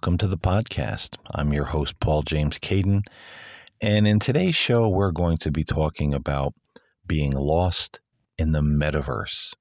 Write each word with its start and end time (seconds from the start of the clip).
welcome 0.00 0.16
to 0.16 0.26
the 0.26 0.38
podcast. 0.38 1.18
I'm 1.30 1.52
your 1.52 1.66
host, 1.66 2.00
Paul 2.00 2.22
James 2.22 2.58
Caiden. 2.58 3.02
And 3.82 4.08
in 4.08 4.18
today's 4.18 4.54
show, 4.54 4.88
we're 4.88 5.10
going 5.10 5.36
to 5.36 5.50
be 5.50 5.62
talking 5.62 6.14
about 6.14 6.54
being 7.06 7.32
lost 7.32 8.00
in 8.38 8.52
the 8.52 8.62
metaverse. 8.62 9.52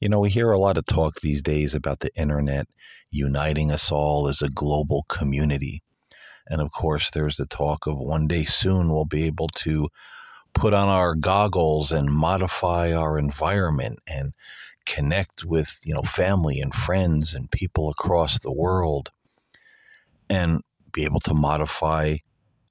You 0.00 0.08
know, 0.08 0.18
we 0.18 0.30
hear 0.30 0.50
a 0.50 0.58
lot 0.58 0.78
of 0.78 0.86
talk 0.86 1.20
these 1.20 1.42
days 1.42 1.74
about 1.74 1.98
the 1.98 2.08
internet 2.16 2.68
uniting 3.10 3.70
us 3.70 3.92
all 3.92 4.28
as 4.28 4.40
a 4.40 4.48
global 4.48 5.02
community. 5.10 5.82
And 6.48 6.62
of 6.62 6.72
course, 6.72 7.10
there's 7.10 7.36
the 7.36 7.44
talk 7.44 7.86
of 7.86 7.98
one 7.98 8.26
day 8.26 8.44
soon 8.44 8.90
we'll 8.90 9.04
be 9.04 9.26
able 9.26 9.48
to 9.56 9.90
put 10.54 10.72
on 10.72 10.88
our 10.88 11.14
goggles 11.14 11.92
and 11.92 12.10
modify 12.10 12.94
our 12.94 13.18
environment 13.18 13.98
and 14.06 14.32
connect 14.86 15.44
with 15.44 15.80
you 15.84 15.92
know 15.92 16.02
family 16.02 16.60
and 16.60 16.74
friends 16.74 17.34
and 17.34 17.50
people 17.50 17.90
across 17.90 18.38
the 18.38 18.52
world 18.52 19.10
and 20.28 20.60
be 20.92 21.04
able 21.04 21.20
to 21.20 21.34
modify 21.34 22.16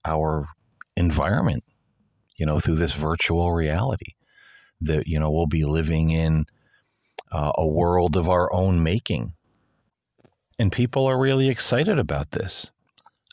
our 0.05 0.47
environment 0.95 1.63
you 2.37 2.45
know 2.45 2.59
through 2.59 2.75
this 2.75 2.93
virtual 2.93 3.51
reality 3.51 4.11
that 4.81 5.07
you 5.07 5.19
know 5.19 5.31
we'll 5.31 5.47
be 5.47 5.65
living 5.65 6.11
in 6.11 6.45
uh, 7.31 7.51
a 7.55 7.67
world 7.67 8.15
of 8.15 8.29
our 8.29 8.51
own 8.53 8.83
making. 8.83 9.33
And 10.59 10.71
people 10.71 11.07
are 11.07 11.19
really 11.19 11.49
excited 11.49 11.97
about 11.97 12.31
this. 12.31 12.69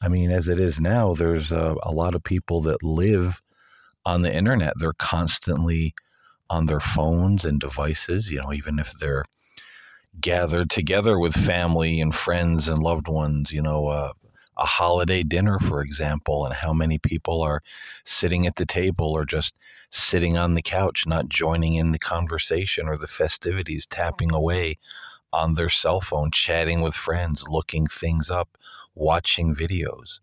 I 0.02 0.08
mean 0.08 0.30
as 0.30 0.48
it 0.48 0.58
is 0.58 0.80
now 0.80 1.14
there's 1.14 1.52
a, 1.52 1.76
a 1.82 1.92
lot 1.92 2.14
of 2.14 2.22
people 2.22 2.62
that 2.62 2.82
live 2.82 3.42
on 4.06 4.22
the 4.22 4.34
internet. 4.34 4.74
They're 4.78 4.92
constantly 4.94 5.94
on 6.48 6.66
their 6.66 6.80
phones 6.80 7.44
and 7.44 7.60
devices, 7.60 8.30
you 8.30 8.40
know, 8.40 8.52
even 8.52 8.78
if 8.78 8.92
they're 8.98 9.24
gathered 10.20 10.70
together 10.70 11.18
with 11.18 11.34
family 11.34 12.00
and 12.00 12.14
friends 12.14 12.68
and 12.68 12.82
loved 12.82 13.08
ones, 13.08 13.52
you 13.52 13.62
know, 13.62 13.86
uh, 13.86 14.12
a 14.56 14.66
holiday 14.66 15.22
dinner, 15.22 15.58
for 15.58 15.82
example, 15.82 16.44
and 16.44 16.54
how 16.54 16.72
many 16.72 16.98
people 16.98 17.40
are 17.40 17.62
sitting 18.04 18.46
at 18.46 18.56
the 18.56 18.66
table 18.66 19.10
or 19.10 19.24
just 19.24 19.54
sitting 19.90 20.36
on 20.36 20.54
the 20.54 20.62
couch, 20.62 21.06
not 21.06 21.28
joining 21.28 21.74
in 21.76 21.92
the 21.92 21.98
conversation 21.98 22.86
or 22.86 22.98
the 22.98 23.06
festivities, 23.06 23.86
tapping 23.86 24.32
away 24.32 24.76
on 25.32 25.54
their 25.54 25.68
cell 25.68 26.00
phone, 26.00 26.30
chatting 26.30 26.80
with 26.80 26.94
friends, 26.94 27.48
looking 27.48 27.86
things 27.86 28.30
up, 28.30 28.58
watching 28.94 29.54
videos. 29.54 30.20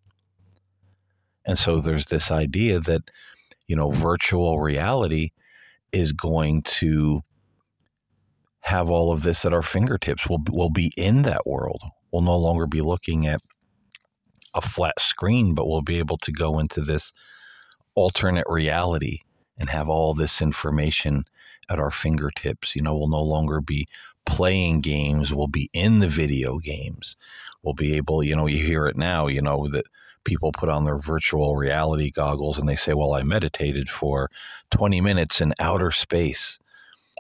And 1.45 1.57
so 1.57 1.79
there's 1.79 2.07
this 2.07 2.29
idea 2.29 2.79
that, 2.81 3.09
you 3.67 3.75
know, 3.75 3.89
virtual 3.89 4.59
reality 4.59 5.31
is 5.93 6.11
going 6.11 6.61
to 6.63 7.23
have 8.67 8.89
all 8.89 9.13
of 9.13 9.23
this 9.23 9.45
at 9.45 9.53
our 9.53 9.63
fingertips. 9.63 10.28
We'll, 10.28 10.44
we'll 10.50 10.69
be 10.69 10.91
in 10.97 11.22
that 11.22 11.47
world. 11.47 11.81
We'll 12.11 12.22
no 12.22 12.38
longer 12.38 12.67
be 12.67 12.81
looking 12.81 13.25
at 13.25 13.41
a 14.53 14.59
flat 14.59 15.00
screen, 15.00 15.55
but 15.55 15.67
we'll 15.67 15.81
be 15.81 16.00
able 16.00 16.17
to 16.17 16.33
go 16.33 16.59
into 16.59 16.81
this 16.81 17.13
alternate 17.95 18.45
reality 18.50 19.19
and 19.57 19.69
have 19.69 19.88
all 19.88 20.13
this 20.13 20.41
information 20.41 21.23
at 21.69 21.79
our 21.79 21.91
fingertips. 21.91 22.75
You 22.75 22.81
know, 22.81 22.94
we'll 22.97 23.07
no 23.07 23.23
longer 23.23 23.61
be 23.61 23.88
playing 24.25 24.81
games, 24.81 25.33
we'll 25.33 25.47
be 25.47 25.69
in 25.72 26.00
the 26.00 26.09
video 26.09 26.57
games. 26.59 27.16
We'll 27.63 27.73
be 27.73 27.95
able, 27.95 28.22
you 28.22 28.35
know, 28.35 28.47
you 28.47 28.61
hear 28.61 28.85
it 28.88 28.97
now, 28.97 29.27
you 29.27 29.41
know, 29.41 29.69
that 29.69 29.85
people 30.25 30.51
put 30.51 30.67
on 30.67 30.83
their 30.83 30.97
virtual 30.97 31.56
reality 31.56 32.11
goggles 32.11 32.57
and 32.57 32.67
they 32.67 32.75
say, 32.75 32.94
well, 32.94 33.13
I 33.13 33.23
meditated 33.23 33.89
for 33.89 34.29
20 34.72 35.00
minutes 35.00 35.39
in 35.39 35.53
outer 35.59 35.91
space, 35.91 36.59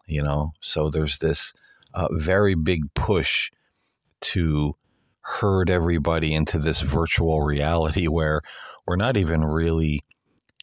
you 0.07 0.21
know? 0.21 0.53
So 0.61 0.89
there's 0.89 1.19
this 1.19 1.53
uh, 1.93 2.07
very 2.11 2.55
big 2.55 2.93
push 2.93 3.51
to 4.21 4.75
herd 5.21 5.69
everybody 5.69 6.33
into 6.33 6.57
this 6.57 6.81
virtual 6.81 7.41
reality 7.41 8.07
where 8.07 8.41
we're 8.85 8.95
not 8.95 9.17
even 9.17 9.43
really 9.43 10.01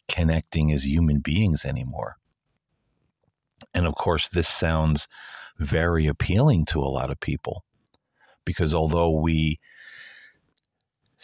connecting 0.07 0.71
as 0.71 0.85
human 0.85 1.19
beings 1.19 1.65
anymore. 1.65 2.17
And 3.73 3.85
of 3.85 3.95
course, 3.95 4.29
this 4.29 4.47
sounds 4.47 5.07
very 5.57 6.07
appealing 6.07 6.65
to 6.65 6.79
a 6.79 6.89
lot 6.89 7.11
of 7.11 7.19
people 7.19 7.63
because 8.43 8.73
although 8.73 9.11
we 9.11 9.59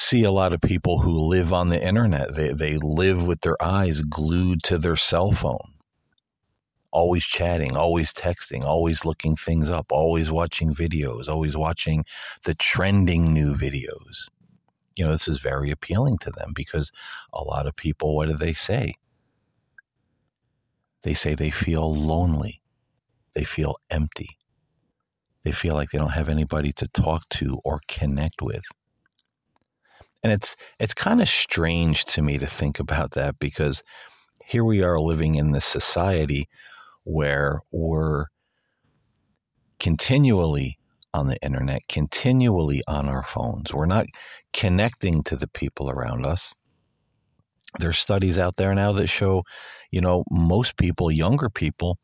see 0.02 0.24
a 0.24 0.32
lot 0.32 0.52
of 0.52 0.62
people 0.62 1.00
who 1.00 1.12
live 1.12 1.54
on 1.54 1.70
the 1.70 1.82
internet. 1.82 2.34
They, 2.36 2.54
they 2.54 2.78
live 2.78 3.24
with 3.24 3.42
their 3.42 3.62
eyes 3.62 4.02
glued 4.02 4.64
to 4.64 4.78
their 4.78 4.96
cell 4.96 5.32
phone, 5.32 5.74
always 6.92 7.24
chatting, 7.24 7.76
always 7.76 8.12
texting, 8.14 8.64
always 8.64 9.06
looking 9.06 9.36
things 9.36 9.70
up, 9.70 9.92
always 9.92 10.32
watching 10.32 10.74
videos, 10.74 11.28
always 11.28 11.56
watching 11.56 12.06
the 12.44 12.56
trending 12.56 13.34
new 13.34 13.56
videos. 13.56 14.28
You 14.96 15.06
know, 15.06 15.12
this 15.12 15.28
is 15.28 15.40
very 15.40 15.72
appealing 15.72 16.18
to 16.20 16.32
them 16.32 16.52
because 16.54 16.92
a 17.34 17.44
lot 17.44 17.68
of 17.68 17.76
people, 17.76 18.16
what 18.16 18.28
do 18.28 18.38
they 18.38 18.54
say? 18.54 18.96
They 21.04 21.14
say 21.14 21.34
they 21.34 21.50
feel 21.50 21.94
lonely, 21.96 22.62
they 23.34 23.44
feel 23.44 23.78
empty, 23.90 24.38
they 25.44 25.52
feel 25.52 25.74
like 25.74 25.90
they 25.90 25.98
don't 25.98 26.10
have 26.10 26.30
anybody 26.30 26.72
to 26.74 26.88
talk 26.90 27.28
to 27.30 27.60
or 27.64 27.82
connect 27.88 28.42
with 28.42 28.64
and 30.24 30.32
it's 30.32 30.56
it's 30.80 30.94
kind 30.94 31.22
of 31.22 31.30
strange 31.30 32.06
to 32.06 32.22
me 32.22 32.38
to 32.38 32.46
think 32.46 32.80
about 32.80 33.12
that 33.12 33.40
because 33.40 33.84
here 34.46 34.64
we 34.64 34.82
are 34.82 35.00
living 35.00 35.36
in 35.36 35.52
this 35.52 35.66
society 35.66 36.48
where 37.04 37.60
we're 37.72 38.26
continually 39.80 40.78
on 41.14 41.28
the 41.28 41.38
internet, 41.44 41.82
continually 41.90 42.82
on 42.88 43.10
our 43.10 43.24
phones. 43.24 43.74
We're 43.74 43.86
not 43.86 44.06
connecting 44.54 45.24
to 45.24 45.36
the 45.36 45.48
people 45.48 45.90
around 45.90 46.26
us. 46.26 46.54
There's 47.80 47.98
studies 48.00 48.38
out 48.38 48.58
there 48.58 48.74
now 48.76 48.92
that 48.94 49.08
show, 49.08 49.44
you 49.92 50.02
know, 50.02 50.24
most 50.30 50.78
people, 50.78 51.12
younger 51.12 51.50
people, 51.50 51.98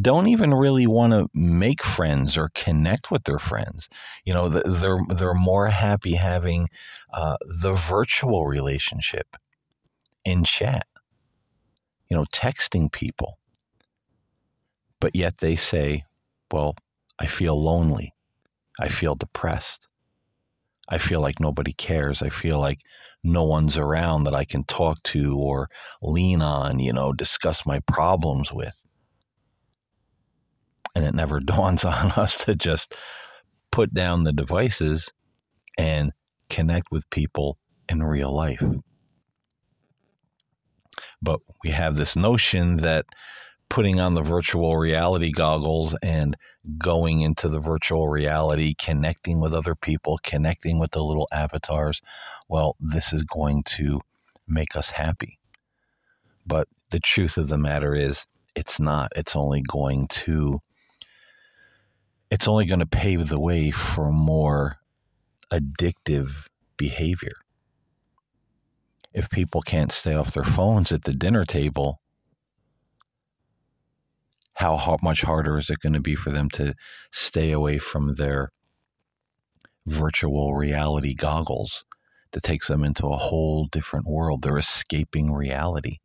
don't 0.00 0.28
even 0.28 0.54
really 0.54 0.86
want 0.86 1.12
to 1.12 1.28
make 1.34 1.82
friends 1.82 2.36
or 2.36 2.50
connect 2.54 3.10
with 3.10 3.24
their 3.24 3.38
friends. 3.38 3.88
You 4.24 4.34
know, 4.34 4.48
they're 4.48 5.00
they're 5.08 5.34
more 5.34 5.68
happy 5.68 6.14
having 6.14 6.68
uh, 7.12 7.36
the 7.46 7.72
virtual 7.72 8.46
relationship 8.46 9.36
in 10.24 10.44
chat. 10.44 10.86
You 12.08 12.16
know, 12.16 12.24
texting 12.32 12.90
people. 12.90 13.39
But 15.00 15.16
yet 15.16 15.38
they 15.38 15.56
say, 15.56 16.04
"Well, 16.52 16.76
I 17.18 17.26
feel 17.26 17.60
lonely. 17.60 18.14
I 18.78 18.88
feel 18.88 19.14
depressed. 19.14 19.88
I 20.88 20.98
feel 20.98 21.20
like 21.20 21.40
nobody 21.40 21.72
cares. 21.72 22.22
I 22.22 22.28
feel 22.30 22.58
like 22.58 22.80
no 23.22 23.44
one's 23.44 23.76
around 23.78 24.24
that 24.24 24.34
I 24.34 24.44
can 24.44 24.62
talk 24.64 25.02
to 25.04 25.36
or 25.38 25.68
lean 26.02 26.42
on, 26.42 26.78
you 26.78 26.92
know, 26.92 27.12
discuss 27.12 27.66
my 27.66 27.80
problems 27.80 28.52
with 28.52 28.80
and 30.94 31.04
it 31.04 31.14
never 31.14 31.40
dawns 31.44 31.84
on 31.84 32.10
us 32.12 32.44
to 32.44 32.54
just 32.54 32.94
put 33.70 33.92
down 33.94 34.24
the 34.24 34.32
devices 34.32 35.10
and 35.78 36.12
connect 36.48 36.90
with 36.90 37.08
people 37.10 37.58
in 37.88 38.02
real 38.02 38.32
life. 38.34 38.62
But 41.22 41.40
we 41.62 41.70
have 41.70 41.96
this 41.96 42.16
notion 42.16 42.78
that 42.78 43.06
putting 43.70 44.00
on 44.00 44.14
the 44.14 44.22
virtual 44.22 44.76
reality 44.76 45.30
goggles 45.30 45.96
and 46.02 46.36
going 46.76 47.22
into 47.22 47.48
the 47.48 47.60
virtual 47.60 48.08
reality, 48.08 48.74
connecting 48.74 49.40
with 49.40 49.54
other 49.54 49.74
people, 49.74 50.18
connecting 50.22 50.78
with 50.78 50.90
the 50.90 51.02
little 51.02 51.28
avatars, 51.32 52.02
well, 52.48 52.76
this 52.80 53.12
is 53.12 53.22
going 53.22 53.62
to 53.62 54.00
make 54.46 54.76
us 54.76 54.90
happy. 54.90 55.38
But 56.44 56.68
the 56.90 57.00
truth 57.00 57.38
of 57.38 57.48
the 57.48 57.56
matter 57.56 57.94
is, 57.94 58.26
it's 58.56 58.80
not. 58.80 59.12
It's 59.14 59.36
only 59.36 59.62
going 59.62 60.08
to 60.08 60.60
it's 62.30 62.46
only 62.46 62.64
going 62.64 62.80
to 62.80 62.86
pave 62.86 63.28
the 63.28 63.40
way 63.40 63.70
for 63.70 64.12
more 64.12 64.76
addictive 65.52 66.30
behavior. 66.76 67.32
If 69.12 69.28
people 69.30 69.62
can't 69.62 69.90
stay 69.90 70.14
off 70.14 70.32
their 70.32 70.44
phones 70.44 70.92
at 70.92 71.02
the 71.02 71.12
dinner 71.12 71.44
table, 71.44 72.00
how 74.60 74.98
much 75.02 75.22
harder 75.22 75.58
is 75.58 75.70
it 75.70 75.80
going 75.80 75.94
to 75.94 76.00
be 76.00 76.14
for 76.14 76.30
them 76.30 76.48
to 76.50 76.74
stay 77.12 77.52
away 77.52 77.78
from 77.78 78.14
their 78.14 78.50
virtual 79.86 80.54
reality 80.54 81.14
goggles 81.14 81.84
that 82.32 82.42
takes 82.42 82.68
them 82.68 82.84
into 82.84 83.06
a 83.06 83.16
whole 83.16 83.66
different 83.66 84.06
world? 84.06 84.42
They're 84.42 84.58
escaping 84.58 85.32
reality. 85.32 85.98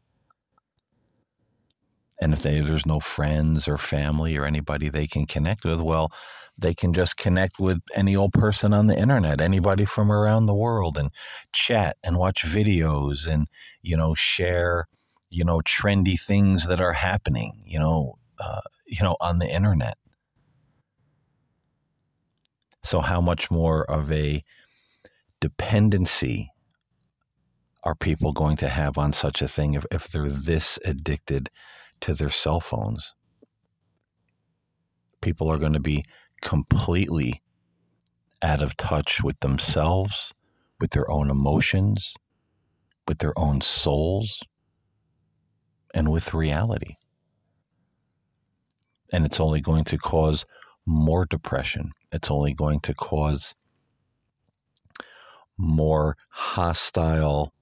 And 2.21 2.33
if 2.33 2.41
they, 2.41 2.61
there's 2.61 2.85
no 2.85 2.99
friends 2.99 3.67
or 3.67 3.77
family 3.77 4.37
or 4.37 4.45
anybody 4.45 4.89
they 4.89 5.05
can 5.05 5.25
connect 5.25 5.65
with, 5.65 5.81
well, 5.81 6.11
they 6.57 6.73
can 6.73 6.93
just 6.93 7.17
connect 7.17 7.59
with 7.59 7.79
any 7.93 8.15
old 8.15 8.31
person 8.31 8.73
on 8.73 8.87
the 8.87 8.97
internet, 8.97 9.41
anybody 9.41 9.83
from 9.83 10.09
around 10.11 10.45
the 10.45 10.53
world, 10.53 10.97
and 10.97 11.11
chat 11.51 11.97
and 12.03 12.17
watch 12.17 12.45
videos 12.45 13.27
and, 13.27 13.47
you 13.81 13.97
know, 13.97 14.15
share, 14.15 14.87
you 15.29 15.43
know, 15.43 15.59
trendy 15.59 16.17
things 16.19 16.67
that 16.67 16.79
are 16.79 16.93
happening, 16.93 17.61
you 17.65 17.77
know, 17.77 18.17
uh, 18.39 18.61
you 18.85 19.01
know, 19.03 19.17
on 19.21 19.39
the 19.39 19.47
internet. 19.47 19.97
So, 22.83 22.99
how 23.01 23.21
much 23.21 23.49
more 23.49 23.89
of 23.89 24.11
a 24.11 24.43
dependency 25.39 26.51
are 27.83 27.95
people 27.95 28.31
going 28.31 28.57
to 28.57 28.69
have 28.69 28.97
on 28.97 29.13
such 29.13 29.41
a 29.41 29.47
thing 29.47 29.73
if, 29.73 29.85
if 29.91 30.07
they're 30.07 30.29
this 30.29 30.77
addicted 30.85 31.49
to 32.01 32.13
their 32.13 32.29
cell 32.29 32.59
phones? 32.59 33.13
People 35.21 35.49
are 35.49 35.57
going 35.57 35.73
to 35.73 35.79
be 35.79 36.05
completely 36.41 37.41
out 38.41 38.61
of 38.61 38.77
touch 38.77 39.23
with 39.23 39.39
themselves, 39.39 40.31
with 40.79 40.91
their 40.91 41.09
own 41.09 41.31
emotions, 41.31 42.13
with 43.07 43.17
their 43.19 43.37
own 43.37 43.61
souls, 43.61 44.43
and 45.93 46.11
with 46.11 46.33
reality. 46.33 46.95
And 49.15 49.25
it's 49.25 49.39
only 49.39 49.61
going 49.61 49.85
to 49.85 49.97
cause 49.97 50.45
more 50.85 51.25
depression. 51.25 51.91
It's 52.11 52.29
only 52.29 52.53
going 52.53 52.81
to 52.81 52.93
cause 52.93 53.55
more 55.57 56.17
hostile 56.29 57.53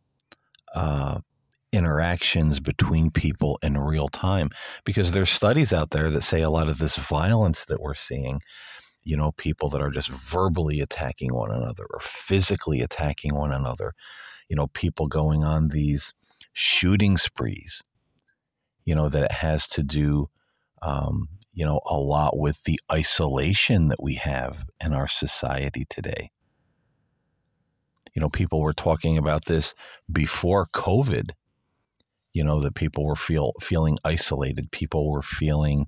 uh, 0.74 1.20
interactions 1.72 2.60
between 2.60 3.12
people 3.12 3.60
in 3.62 3.78
real 3.78 4.10
time. 4.10 4.50
Because 4.84 5.12
there's 5.12 5.30
studies 5.30 5.72
out 5.72 5.92
there 5.92 6.10
that 6.10 6.24
say 6.24 6.42
a 6.42 6.50
lot 6.50 6.70
of 6.70 6.80
this 6.80 6.96
violence 6.96 7.66
that 7.66 7.82
we're 7.82 7.94
seeing, 7.94 8.42
you 9.04 9.16
know, 9.16 9.32
people 9.34 9.70
that 9.70 9.82
are 9.82 9.92
just 9.92 10.10
verbally 10.10 10.82
attacking 10.82 11.36
one 11.36 11.52
another 11.52 11.86
or 11.94 12.00
physically 12.00 12.82
attacking 12.82 13.36
one 13.36 13.52
another, 13.52 13.94
you 14.50 14.56
know, 14.56 14.68
people 14.74 15.08
going 15.08 15.44
on 15.44 15.68
these 15.68 16.14
shooting 16.54 17.16
sprees, 17.16 17.84
you 18.86 18.96
know, 18.96 19.08
that 19.08 19.26
it 19.26 19.32
has 19.32 19.68
to 19.68 19.84
do, 19.84 20.30
um, 20.82 21.28
you 21.54 21.66
know, 21.66 21.80
a 21.86 21.98
lot 21.98 22.38
with 22.38 22.64
the 22.64 22.80
isolation 22.92 23.90
that 23.90 24.02
we 24.02 24.16
have 24.16 24.66
in 24.84 24.94
our 24.94 25.08
society 25.08 25.86
today. 25.90 26.32
You 28.14 28.22
know, 28.22 28.30
people 28.30 28.62
were 28.62 28.74
talking 28.74 29.18
about 29.18 29.46
this 29.46 29.74
before 30.12 30.68
COVID. 30.68 31.32
You 32.34 32.44
know, 32.44 32.62
that 32.62 32.74
people 32.74 33.06
were 33.06 33.16
feel 33.16 33.54
feeling 33.62 33.98
isolated. 34.04 34.72
People 34.72 35.12
were 35.12 35.22
feeling 35.22 35.86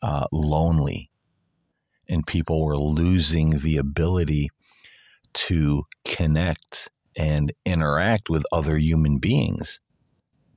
uh, 0.00 0.26
lonely, 0.30 1.10
and 2.08 2.24
people 2.24 2.64
were 2.64 2.78
losing 2.78 3.58
the 3.58 3.76
ability 3.76 4.50
to 5.34 5.82
connect 6.04 6.88
and 7.16 7.52
interact 7.66 8.30
with 8.30 8.44
other 8.52 8.78
human 8.78 9.18
beings 9.18 9.80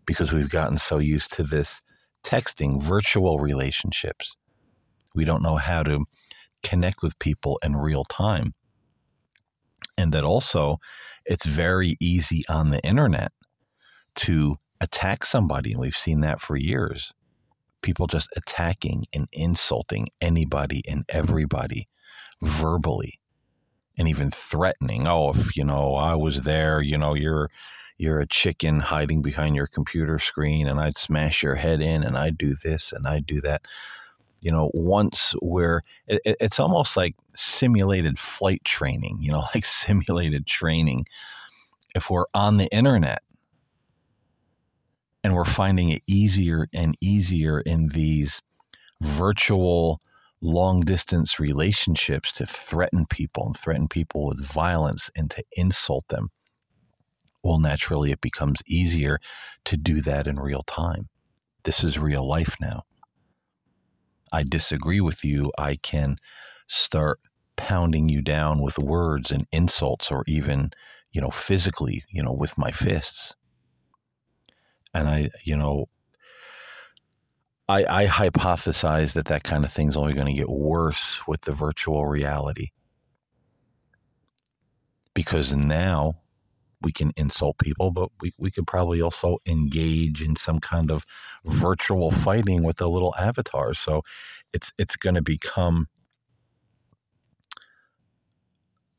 because 0.05 0.31
we've 0.31 0.49
gotten 0.49 0.77
so 0.77 0.99
used 0.99 1.33
to 1.33 1.43
this 1.43 1.81
texting, 2.25 2.81
virtual 2.81 3.39
relationships. 3.39 4.35
We 5.13 5.23
don't 5.23 5.43
know 5.43 5.55
how 5.55 5.83
to 5.83 6.03
connect 6.63 7.01
with 7.01 7.17
people 7.19 7.59
in 7.63 7.75
real 7.75 8.03
time. 8.03 8.53
And 9.97 10.11
that 10.13 10.23
also, 10.23 10.77
it's 11.25 11.45
very 11.45 11.95
easy 12.01 12.43
on 12.49 12.69
the 12.69 12.81
internet 12.81 13.31
to 14.15 14.57
attack 14.81 15.25
somebody. 15.25 15.71
And 15.71 15.79
we've 15.79 15.95
seen 15.95 16.21
that 16.21 16.41
for 16.41 16.57
years. 16.57 17.13
People 17.81 18.07
just 18.07 18.27
attacking 18.35 19.05
and 19.13 19.27
insulting 19.31 20.07
anybody 20.19 20.81
and 20.87 21.05
everybody 21.07 21.87
verbally 22.41 23.19
and 23.97 24.07
even 24.07 24.31
threatening. 24.31 25.07
Oh, 25.07 25.31
if 25.33 25.55
you 25.55 25.63
know 25.63 25.95
I 25.95 26.15
was 26.15 26.41
there, 26.41 26.81
you 26.81 26.97
know 26.97 27.13
you're 27.13 27.49
you're 27.97 28.19
a 28.19 28.27
chicken 28.27 28.79
hiding 28.79 29.21
behind 29.21 29.55
your 29.55 29.67
computer 29.67 30.19
screen, 30.19 30.67
and 30.67 30.79
I'd 30.79 30.97
smash 30.97 31.41
your 31.41 31.55
head 31.55 31.81
in, 31.81 32.03
and 32.03 32.17
I'd 32.17 32.37
do 32.37 32.53
this 32.53 32.91
and 32.91 33.07
I'd 33.07 33.25
do 33.25 33.41
that. 33.41 33.61
You 34.41 34.51
know, 34.51 34.69
once 34.73 35.33
where 35.39 35.81
it, 36.07 36.21
it's 36.25 36.59
almost 36.59 36.97
like 36.97 37.15
simulated 37.35 38.19
flight 38.19 38.63
training. 38.63 39.17
You 39.21 39.31
know, 39.31 39.43
like 39.55 39.65
simulated 39.65 40.45
training. 40.45 41.05
If 41.95 42.09
we're 42.09 42.25
on 42.33 42.57
the 42.57 42.67
internet 42.67 43.21
and 45.23 45.33
we're 45.33 45.45
finding 45.45 45.89
it 45.89 46.03
easier 46.05 46.67
and 46.73 46.97
easier 46.99 47.61
in 47.61 47.87
these 47.89 48.41
virtual 49.01 49.99
long 50.41 50.81
distance 50.81 51.39
relationships 51.39 52.33
to 52.33 52.45
threaten 52.45 53.05
people 53.05 53.45
and 53.45 53.57
threaten 53.57 53.87
people 53.87 54.25
with 54.25 54.45
violence 54.45 55.09
and 55.15 55.31
to 55.31 55.43
insult 55.55 56.05
them, 56.09 56.29
well, 57.45 57.59
naturally, 57.59 58.11
it 58.11 58.21
becomes 58.21 58.63
easier 58.65 59.19
to 59.65 59.77
do 59.77 60.01
that 60.01 60.25
in 60.25 60.39
real 60.39 60.63
time. 60.63 61.09
This 61.63 61.83
is 61.83 61.99
real 61.99 62.27
life 62.27 62.55
now. 62.59 62.81
I 64.31 64.41
disagree 64.41 64.99
with 64.99 65.23
you. 65.23 65.51
I 65.55 65.75
can 65.75 66.17
start 66.65 67.19
pounding 67.55 68.09
you 68.09 68.23
down 68.23 68.63
with 68.63 68.79
words 68.79 69.29
and 69.29 69.45
insults 69.51 70.11
or 70.11 70.23
even, 70.25 70.71
you 71.11 71.21
know, 71.21 71.29
physically, 71.29 72.03
you 72.09 72.23
know, 72.23 72.33
with 72.33 72.57
my 72.57 72.71
fists. 72.71 73.35
And 74.95 75.07
I, 75.07 75.29
you 75.43 75.55
know, 75.55 75.85
I, 77.69 77.85
I 77.85 78.07
hypothesize 78.07 79.13
that 79.13 79.27
that 79.27 79.43
kind 79.43 79.63
of 79.65 79.71
thing's 79.71 79.95
only 79.95 80.13
going 80.13 80.25
to 80.25 80.33
get 80.33 80.49
worse 80.49 81.21
with 81.27 81.41
the 81.41 81.53
virtual 81.53 82.07
reality. 82.07 82.69
Because 85.13 85.53
now 85.53 86.15
we 86.81 86.91
can 86.91 87.11
insult 87.17 87.57
people, 87.57 87.91
but 87.91 88.09
we, 88.21 88.33
we 88.37 88.51
could 88.51 88.67
probably 88.67 89.01
also 89.01 89.37
engage 89.45 90.21
in 90.21 90.35
some 90.35 90.59
kind 90.59 90.91
of 90.91 91.05
virtual 91.45 92.11
fighting 92.11 92.63
with 92.63 92.77
the 92.77 92.89
little 92.89 93.13
avatars. 93.19 93.79
So 93.79 94.03
it's 94.53 94.71
it's 94.77 94.95
going 94.95 95.15
to 95.15 95.21
become 95.21 95.87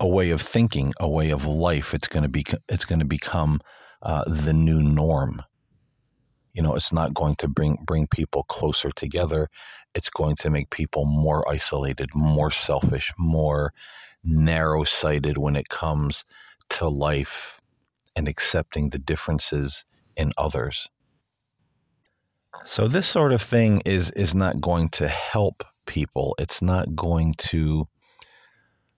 a 0.00 0.08
way 0.08 0.30
of 0.30 0.42
thinking, 0.42 0.92
a 1.00 1.08
way 1.08 1.30
of 1.30 1.46
life. 1.46 1.94
It's 1.94 2.08
going 2.08 2.24
to 2.24 2.28
be 2.28 2.44
it's 2.68 2.84
going 2.84 3.00
to 3.00 3.06
become 3.06 3.60
uh, 4.02 4.24
the 4.26 4.52
new 4.52 4.82
norm 4.82 5.42
you 6.56 6.62
know 6.62 6.74
it's 6.74 6.92
not 6.92 7.14
going 7.14 7.36
to 7.36 7.46
bring 7.46 7.76
bring 7.86 8.06
people 8.08 8.42
closer 8.44 8.90
together 8.90 9.48
it's 9.94 10.10
going 10.10 10.34
to 10.36 10.50
make 10.50 10.70
people 10.70 11.04
more 11.04 11.48
isolated 11.48 12.08
more 12.14 12.50
selfish 12.50 13.12
more 13.18 13.72
narrow 14.24 14.82
sighted 14.82 15.38
when 15.38 15.54
it 15.54 15.68
comes 15.68 16.24
to 16.70 16.88
life 16.88 17.60
and 18.16 18.28
accepting 18.28 18.90
the 18.90 18.98
differences 18.98 19.84
in 20.16 20.32
others 20.36 20.88
so 22.64 22.88
this 22.88 23.06
sort 23.06 23.32
of 23.32 23.42
thing 23.42 23.82
is 23.84 24.10
is 24.12 24.34
not 24.34 24.60
going 24.60 24.88
to 24.88 25.06
help 25.06 25.62
people 25.86 26.34
it's 26.38 26.60
not 26.60 26.96
going 26.96 27.34
to 27.38 27.86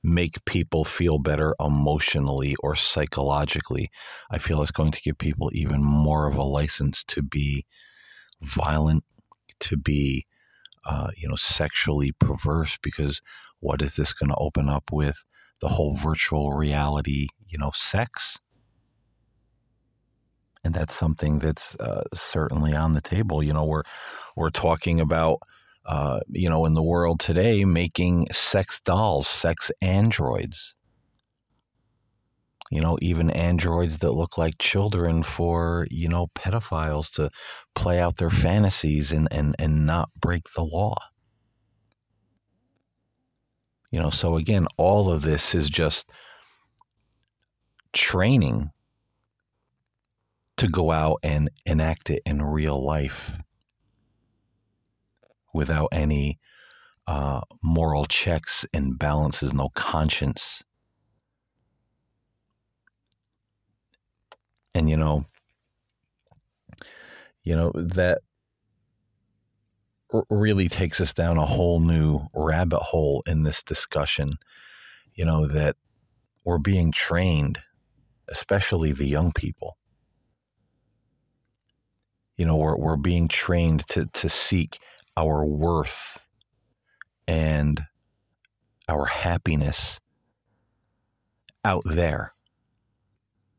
make 0.02 0.44
people 0.44 0.84
feel 0.84 1.18
better 1.18 1.54
emotionally 1.60 2.54
or 2.62 2.74
psychologically. 2.74 3.90
I 4.30 4.38
feel 4.38 4.62
it's 4.62 4.70
going 4.70 4.92
to 4.92 5.02
give 5.02 5.18
people 5.18 5.50
even 5.52 5.82
more 5.82 6.26
of 6.28 6.36
a 6.36 6.42
license 6.42 7.04
to 7.04 7.22
be 7.22 7.66
violent, 8.40 9.04
to 9.60 9.76
be, 9.76 10.26
uh, 10.84 11.10
you 11.16 11.28
know, 11.28 11.36
sexually 11.36 12.12
perverse. 12.12 12.78
Because 12.82 13.20
what 13.60 13.82
is 13.82 13.96
this 13.96 14.12
going 14.12 14.30
to 14.30 14.36
open 14.36 14.68
up 14.68 14.90
with 14.92 15.24
the 15.60 15.68
whole 15.68 15.96
virtual 15.96 16.52
reality, 16.52 17.26
you 17.48 17.58
know, 17.58 17.72
sex? 17.74 18.38
And 20.64 20.74
that's 20.74 20.94
something 20.94 21.38
that's 21.38 21.74
uh, 21.76 22.02
certainly 22.14 22.74
on 22.74 22.92
the 22.92 23.00
table. 23.00 23.42
You 23.42 23.52
know, 23.52 23.64
we're 23.64 23.84
we're 24.36 24.50
talking 24.50 25.00
about 25.00 25.40
uh, 25.88 26.20
you 26.28 26.50
know, 26.50 26.66
in 26.66 26.74
the 26.74 26.82
world 26.82 27.18
today, 27.18 27.64
making 27.64 28.26
sex 28.30 28.78
dolls, 28.80 29.26
sex 29.26 29.72
androids. 29.80 30.74
You 32.70 32.82
know, 32.82 32.98
even 33.00 33.30
androids 33.30 33.98
that 34.00 34.12
look 34.12 34.36
like 34.36 34.58
children 34.58 35.22
for, 35.22 35.86
you 35.90 36.06
know, 36.06 36.26
pedophiles 36.34 37.10
to 37.12 37.30
play 37.74 37.98
out 37.98 38.18
their 38.18 38.28
fantasies 38.28 39.10
and, 39.12 39.28
and, 39.30 39.56
and 39.58 39.86
not 39.86 40.10
break 40.20 40.42
the 40.54 40.62
law. 40.62 40.96
You 43.90 44.00
know, 44.00 44.10
so 44.10 44.36
again, 44.36 44.66
all 44.76 45.10
of 45.10 45.22
this 45.22 45.54
is 45.54 45.70
just 45.70 46.10
training 47.94 48.70
to 50.58 50.68
go 50.68 50.90
out 50.90 51.18
and 51.22 51.50
enact 51.66 52.10
it 52.10 52.22
in 52.26 52.42
real 52.42 52.84
life 52.84 53.32
without 55.54 55.88
any 55.92 56.38
uh, 57.06 57.40
moral 57.62 58.04
checks 58.04 58.66
and 58.74 58.98
balances, 58.98 59.52
no 59.52 59.70
conscience. 59.70 60.62
And 64.74 64.90
you 64.90 64.96
know, 64.96 65.24
you 67.42 67.56
know 67.56 67.72
that 67.74 68.20
really 70.30 70.68
takes 70.68 71.00
us 71.00 71.12
down 71.12 71.36
a 71.36 71.46
whole 71.46 71.80
new 71.80 72.20
rabbit 72.34 72.80
hole 72.80 73.22
in 73.26 73.42
this 73.42 73.62
discussion. 73.62 74.34
You 75.14 75.24
know 75.24 75.46
that 75.46 75.76
we're 76.44 76.58
being 76.58 76.92
trained, 76.92 77.60
especially 78.28 78.92
the 78.92 79.06
young 79.06 79.32
people. 79.32 79.76
You 82.38 82.46
know, 82.46 82.56
we're 82.56 82.76
we're 82.76 82.96
being 82.96 83.28
trained 83.28 83.86
to 83.88 84.06
to 84.14 84.28
seek 84.28 84.78
our 85.16 85.44
worth 85.44 86.18
and 87.26 87.82
our 88.88 89.04
happiness 89.04 90.00
out 91.64 91.82
there. 91.84 92.32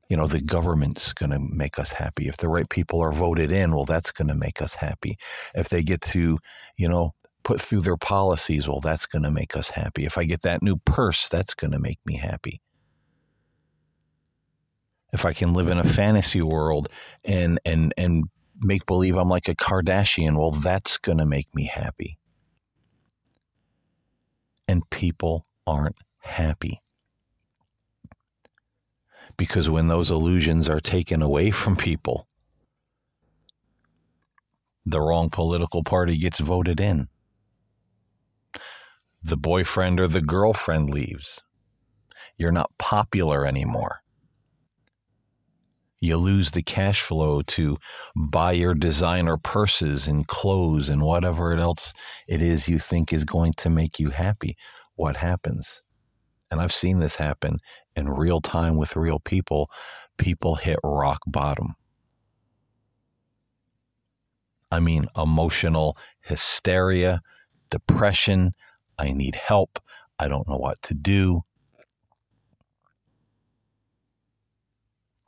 You 0.09 0.17
know, 0.17 0.25
the 0.25 0.41
government's 0.41 1.13
going 1.13 1.29
to 1.29 1.39
make 1.39 1.77
us 1.77 1.91
happy. 1.91 2.27
If 2.27 2.37
the 2.37 2.47
right 2.47 2.67
people 2.67 2.99
are 2.99 3.11
voted 3.11 3.51
in, 3.51 3.75
well, 3.75 3.85
that's 3.85 4.11
going 4.11 4.29
to 4.29 4.35
make 4.35 4.59
us 4.59 4.73
happy. 4.73 5.19
If 5.53 5.69
they 5.69 5.83
get 5.83 6.01
to, 6.01 6.39
you 6.77 6.89
know, 6.89 7.13
put 7.43 7.61
through 7.61 7.81
their 7.81 7.97
policies, 7.97 8.67
well, 8.67 8.79
that's 8.79 9.05
going 9.05 9.23
to 9.23 9.29
make 9.29 9.55
us 9.55 9.69
happy. 9.69 10.05
If 10.05 10.17
I 10.17 10.23
get 10.23 10.41
that 10.41 10.63
new 10.63 10.77
purse, 10.77 11.29
that's 11.29 11.53
going 11.53 11.71
to 11.71 11.79
make 11.79 11.99
me 12.05 12.15
happy. 12.15 12.59
If 15.13 15.25
I 15.25 15.33
can 15.33 15.53
live 15.53 15.67
in 15.67 15.77
a 15.77 15.83
fantasy 15.83 16.41
world 16.41 16.89
and 17.23 17.59
and 17.65 17.93
and 17.97 18.25
make 18.61 18.85
believe 18.85 19.15
I'm 19.15 19.29
like 19.29 19.47
a 19.47 19.55
Kardashian, 19.55 20.37
well, 20.37 20.51
that's 20.51 20.97
going 20.97 21.17
to 21.17 21.25
make 21.25 21.53
me 21.53 21.65
happy. 21.65 22.17
And 24.67 24.87
people 24.89 25.45
aren't 25.65 25.97
happy. 26.19 26.81
Because 29.37 29.69
when 29.69 29.87
those 29.87 30.11
illusions 30.11 30.67
are 30.67 30.79
taken 30.79 31.21
away 31.21 31.51
from 31.51 31.75
people, 31.75 32.27
the 34.85 34.99
wrong 34.99 35.29
political 35.29 35.83
party 35.83 36.17
gets 36.17 36.39
voted 36.39 36.79
in. 36.79 37.07
The 39.23 39.37
boyfriend 39.37 39.99
or 39.99 40.07
the 40.07 40.21
girlfriend 40.21 40.89
leaves. 40.89 41.41
You're 42.37 42.51
not 42.51 42.71
popular 42.77 43.45
anymore. 43.45 44.01
You 46.01 46.15
lose 46.17 46.51
the 46.51 46.63
cash 46.63 47.01
flow 47.01 47.41
to 47.41 47.77
buy 48.15 48.53
your 48.53 48.73
designer 48.73 49.37
purses 49.37 50.07
and 50.07 50.27
clothes 50.27 50.87
and 50.87 51.01
whatever 51.01 51.53
else 51.53 51.93
it 52.27 52.41
is 52.41 52.69
you 52.69 52.79
think 52.79 53.11
is 53.11 53.25
going 53.25 53.53
to 53.57 53.69
make 53.69 53.99
you 53.99 54.09
happy. 54.09 54.55
What 54.95 55.17
happens? 55.17 55.81
And 56.51 56.61
I've 56.61 56.73
seen 56.73 56.99
this 56.99 57.15
happen 57.15 57.59
in 57.95 58.09
real 58.09 58.41
time 58.41 58.77
with 58.77 58.95
real 58.95 59.19
people. 59.19 59.69
People 60.17 60.55
hit 60.55 60.79
rock 60.83 61.19
bottom. 61.27 61.75
I 64.71 64.79
mean, 64.79 65.07
emotional 65.17 65.97
hysteria, 66.21 67.21
depression. 67.71 68.53
I 68.97 69.11
need 69.11 69.35
help. 69.35 69.79
I 70.17 70.27
don't 70.27 70.47
know 70.47 70.57
what 70.57 70.81
to 70.83 70.93
do. 70.93 71.43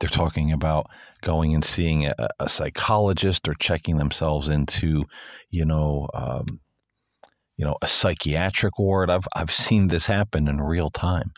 They're 0.02 0.08
talking 0.08 0.50
about 0.50 0.90
going 1.20 1.54
and 1.54 1.64
seeing 1.64 2.06
a, 2.06 2.28
a 2.40 2.48
psychologist 2.48 3.46
or 3.46 3.54
checking 3.54 3.98
themselves 3.98 4.48
into, 4.48 5.04
you 5.50 5.64
know, 5.64 6.08
um, 6.12 6.58
you 7.56 7.64
know, 7.64 7.76
a 7.82 7.86
psychiatric 7.86 8.80
ward. 8.80 9.10
I've 9.10 9.28
I've 9.36 9.52
seen 9.52 9.86
this 9.86 10.04
happen 10.04 10.48
in 10.48 10.60
real 10.60 10.90
time. 10.90 11.30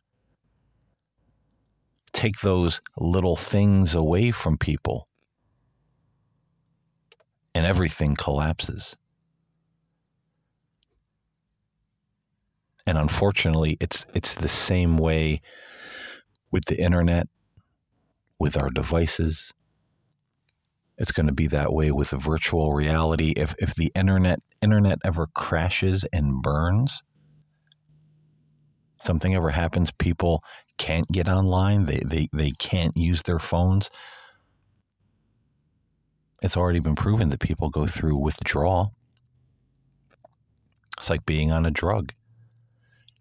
Take 2.15 2.41
those 2.41 2.81
little 2.97 3.37
things 3.37 3.95
away 3.95 4.31
from 4.31 4.57
people, 4.57 5.09
and 7.55 7.67
everything 7.67 8.17
collapses. 8.17 8.97
And 12.87 12.97
unfortunately, 12.97 13.77
it's 13.79 14.07
it's 14.15 14.33
the 14.33 14.49
same 14.49 14.97
way 14.97 15.43
with 16.51 16.65
the 16.65 16.81
internet 16.81 17.29
with 18.39 18.57
our 18.57 18.71
devices. 18.71 19.53
It's 20.99 21.13
going 21.13 21.27
to 21.27 21.33
be 21.33 21.49
that 21.49 21.73
way 21.73 21.91
with 21.91 22.11
the 22.11 22.19
virtual 22.19 22.73
reality. 22.73 23.33
If, 23.37 23.55
if 23.59 23.75
the 23.75 23.91
internet 23.95 24.41
internet 24.63 24.99
ever 25.05 25.27
crashes 25.35 26.05
and 26.13 26.41
burns, 26.41 27.03
something 29.03 29.35
ever 29.35 29.51
happens, 29.51 29.91
people 29.93 30.43
can't 30.79 31.11
get 31.11 31.29
online, 31.29 31.85
they, 31.85 32.01
they, 32.05 32.29
they 32.33 32.51
can't 32.53 32.97
use 32.97 33.23
their 33.23 33.39
phones. 33.39 33.91
It's 36.43 36.57
already 36.57 36.81
been 36.81 36.95
proven 36.95 37.29
that 37.31 37.41
people 37.41 37.71
go 37.71 37.87
through 37.87 38.17
withdrawal. 38.17 38.95
It's 40.99 41.11
like 41.11 41.27
being 41.27 41.53
on 41.53 41.67
a 41.67 41.71
drug. 41.71 42.13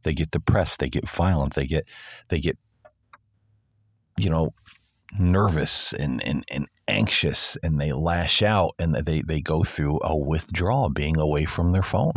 They 0.04 0.14
get 0.14 0.32
depressed, 0.32 0.80
they 0.80 0.90
get 0.90 1.08
violent, 1.08 1.54
they 1.54 1.66
get 1.66 1.86
they 2.28 2.40
get 2.40 2.58
you 4.18 4.30
know 4.30 4.54
nervous 5.20 5.94
and, 5.94 6.26
and, 6.26 6.44
and 6.50 6.68
anxious 6.88 7.58
and 7.64 7.80
they 7.80 7.92
lash 7.92 8.42
out 8.42 8.74
and 8.80 8.96
they, 8.96 9.22
they 9.22 9.42
go 9.42 9.64
through 9.64 10.00
a 10.04 10.18
withdrawal, 10.18 10.90
being 10.90 11.18
away 11.18 11.46
from 11.46 11.72
their 11.72 11.84
phone. 11.84 12.14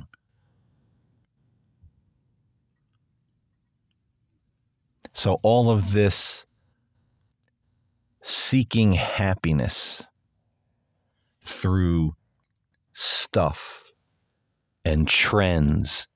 So, 5.12 5.40
all 5.42 5.70
of 5.70 5.92
this 5.92 6.46
seeking 8.22 8.92
happiness 8.92 10.02
through 11.42 12.14
stuff 12.92 13.84
and 14.84 15.08
trends 15.08 16.06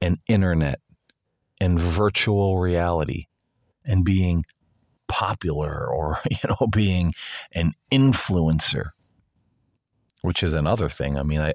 and 0.00 0.18
internet 0.28 0.80
and 1.60 1.78
virtual 1.78 2.58
reality 2.58 3.26
and 3.84 4.04
being 4.04 4.44
popular 5.10 5.86
or 5.86 6.18
you 6.30 6.38
know 6.48 6.66
being 6.68 7.12
an 7.54 7.72
influencer 7.92 8.90
which 10.22 10.42
is 10.42 10.52
another 10.52 10.88
thing. 10.88 11.18
I 11.18 11.22
mean 11.22 11.40
I, 11.40 11.52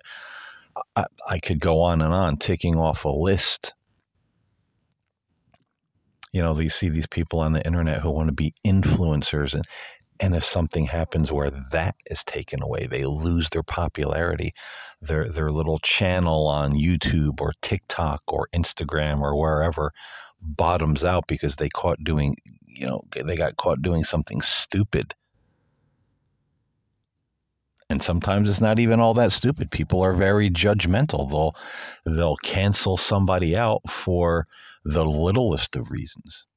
I 0.96 1.06
i 1.28 1.40
could 1.40 1.60
go 1.60 1.82
on 1.82 2.02
and 2.02 2.14
on 2.14 2.38
ticking 2.38 2.76
off 2.78 3.06
a 3.06 3.10
list. 3.10 3.74
You 6.32 6.42
know 6.42 6.60
you 6.60 6.70
see 6.70 6.90
these 6.90 7.08
people 7.08 7.40
on 7.40 7.54
the 7.54 7.66
internet 7.66 8.02
who 8.02 8.12
want 8.12 8.28
to 8.28 8.34
be 8.34 8.54
influencers 8.66 9.54
and 9.54 9.64
and 10.22 10.34
if 10.34 10.46
something 10.46 10.86
happens 10.86 11.32
where 11.32 11.52
that 11.72 11.96
is 12.10 12.24
taken 12.24 12.62
away 12.62 12.88
they 12.90 13.06
lose 13.06 13.50
their 13.50 13.64
popularity 13.64 14.54
their 15.02 15.30
their 15.30 15.52
little 15.52 15.80
channel 15.80 16.48
on 16.48 16.74
YouTube 16.74 17.40
or 17.40 17.54
TikTok 17.62 18.22
or 18.28 18.48
Instagram 18.54 19.22
or 19.22 19.40
wherever 19.40 19.92
bottoms 20.42 21.04
out 21.04 21.28
because 21.28 21.56
they 21.56 21.70
caught 21.70 22.04
doing 22.04 22.36
you 22.76 22.86
know, 22.86 23.02
they 23.12 23.36
got 23.36 23.58
caught 23.58 23.82
doing 23.82 24.04
something 24.04 24.42
stupid. 24.42 25.16
And 27.90 28.02
sometimes 28.02 28.50
it's 28.50 28.62
not 28.62 28.80
even 28.80 29.00
all 29.00 29.14
that 29.14 29.32
stupid. 29.32 29.72
People 29.72 30.02
are 30.02 30.14
very 30.14 30.50
judgmental. 30.50 31.30
They'll 31.30 31.56
they'll 32.16 32.36
cancel 32.38 32.98
somebody 32.98 33.56
out 33.56 33.90
for 33.90 34.48
the 34.84 35.06
littlest 35.06 35.76
of 35.76 35.92
reasons. 35.92 36.48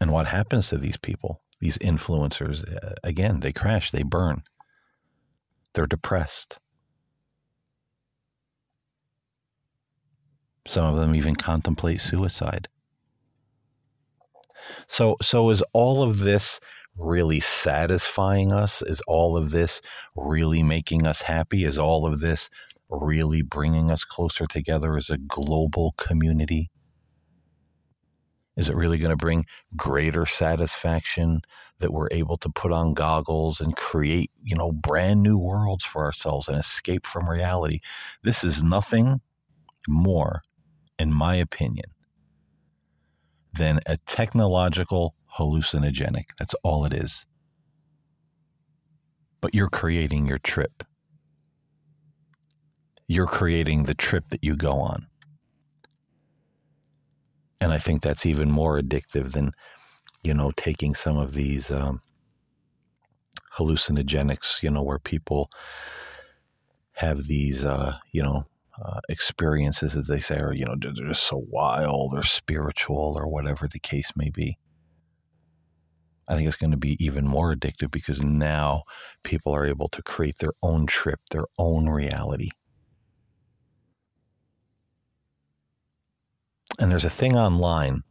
And 0.00 0.12
what 0.12 0.26
happens 0.26 0.68
to 0.68 0.78
these 0.78 0.96
people, 0.96 1.42
these 1.60 1.78
influencers? 1.78 2.62
Uh, 2.84 2.94
again, 3.02 3.40
they 3.40 3.52
crash, 3.52 3.90
they 3.90 4.02
burn. 4.02 4.42
They're 5.72 5.86
depressed. 5.86 6.58
Some 10.66 10.84
of 10.84 10.96
them 10.96 11.14
even 11.14 11.36
contemplate 11.36 12.00
suicide. 12.00 12.68
So, 14.88 15.16
so 15.22 15.50
is 15.50 15.62
all 15.72 16.02
of 16.02 16.18
this 16.18 16.60
really 16.96 17.40
satisfying 17.40 18.52
us? 18.52 18.82
Is 18.82 19.00
all 19.06 19.36
of 19.36 19.50
this 19.50 19.80
really 20.16 20.62
making 20.62 21.06
us 21.06 21.22
happy? 21.22 21.64
Is 21.64 21.78
all 21.78 22.06
of 22.06 22.20
this 22.20 22.50
really 22.88 23.42
bringing 23.42 23.90
us 23.90 24.04
closer 24.04 24.46
together 24.46 24.96
as 24.96 25.10
a 25.10 25.18
global 25.18 25.94
community? 25.98 26.70
Is 28.56 28.70
it 28.70 28.76
really 28.76 28.96
going 28.96 29.10
to 29.10 29.16
bring 29.16 29.44
greater 29.76 30.24
satisfaction 30.24 31.42
that 31.78 31.92
we're 31.92 32.08
able 32.10 32.38
to 32.38 32.48
put 32.48 32.72
on 32.72 32.94
goggles 32.94 33.60
and 33.60 33.76
create, 33.76 34.30
you 34.42 34.56
know, 34.56 34.72
brand 34.72 35.22
new 35.22 35.36
worlds 35.36 35.84
for 35.84 36.04
ourselves 36.04 36.48
and 36.48 36.58
escape 36.58 37.06
from 37.06 37.28
reality? 37.28 37.80
This 38.22 38.42
is 38.44 38.62
nothing 38.62 39.20
more 39.86 40.42
in 40.98 41.12
my 41.12 41.36
opinion, 41.36 41.90
than 43.52 43.80
a 43.86 43.96
technological 44.06 45.14
hallucinogenic. 45.36 46.26
That's 46.38 46.54
all 46.62 46.84
it 46.84 46.92
is. 46.92 47.24
But 49.40 49.54
you're 49.54 49.68
creating 49.68 50.26
your 50.26 50.38
trip. 50.38 50.82
You're 53.08 53.26
creating 53.26 53.84
the 53.84 53.94
trip 53.94 54.24
that 54.30 54.42
you 54.42 54.56
go 54.56 54.80
on. 54.80 55.06
And 57.60 57.72
I 57.72 57.78
think 57.78 58.02
that's 58.02 58.26
even 58.26 58.50
more 58.50 58.80
addictive 58.80 59.32
than, 59.32 59.52
you 60.22 60.34
know, 60.34 60.52
taking 60.56 60.94
some 60.94 61.16
of 61.16 61.32
these 61.32 61.70
um, 61.70 62.00
hallucinogenics, 63.56 64.62
you 64.62 64.70
know, 64.70 64.82
where 64.82 64.98
people 64.98 65.50
have 66.94 67.24
these, 67.24 67.64
uh, 67.64 67.96
you 68.12 68.22
know, 68.22 68.44
uh, 68.84 69.00
experiences, 69.08 69.96
as 69.96 70.06
they 70.06 70.20
say, 70.20 70.38
or, 70.38 70.52
you 70.52 70.64
know, 70.64 70.74
they're 70.78 71.08
just 71.08 71.26
so 71.26 71.44
wild 71.48 72.12
or 72.14 72.22
spiritual 72.22 73.14
or 73.16 73.28
whatever 73.28 73.66
the 73.68 73.78
case 73.78 74.12
may 74.16 74.30
be. 74.30 74.58
I 76.28 76.34
think 76.34 76.48
it's 76.48 76.56
going 76.56 76.72
to 76.72 76.76
be 76.76 76.96
even 77.04 77.26
more 77.26 77.54
addictive 77.54 77.90
because 77.90 78.22
now 78.22 78.82
people 79.22 79.54
are 79.54 79.64
able 79.64 79.88
to 79.90 80.02
create 80.02 80.38
their 80.38 80.52
own 80.62 80.86
trip, 80.86 81.20
their 81.30 81.44
own 81.58 81.88
reality. 81.88 82.50
And 86.78 86.90
there's 86.90 87.04
a 87.04 87.10
thing 87.10 87.36
online. 87.36 88.02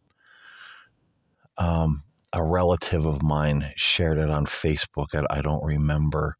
Um, 1.58 2.04
a 2.34 2.44
relative 2.44 3.06
of 3.06 3.22
mine 3.22 3.72
shared 3.76 4.18
it 4.18 4.30
on 4.30 4.46
Facebook. 4.46 5.08
I, 5.14 5.26
I 5.38 5.42
don't 5.42 5.64
remember. 5.64 6.38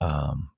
Um, 0.00 0.50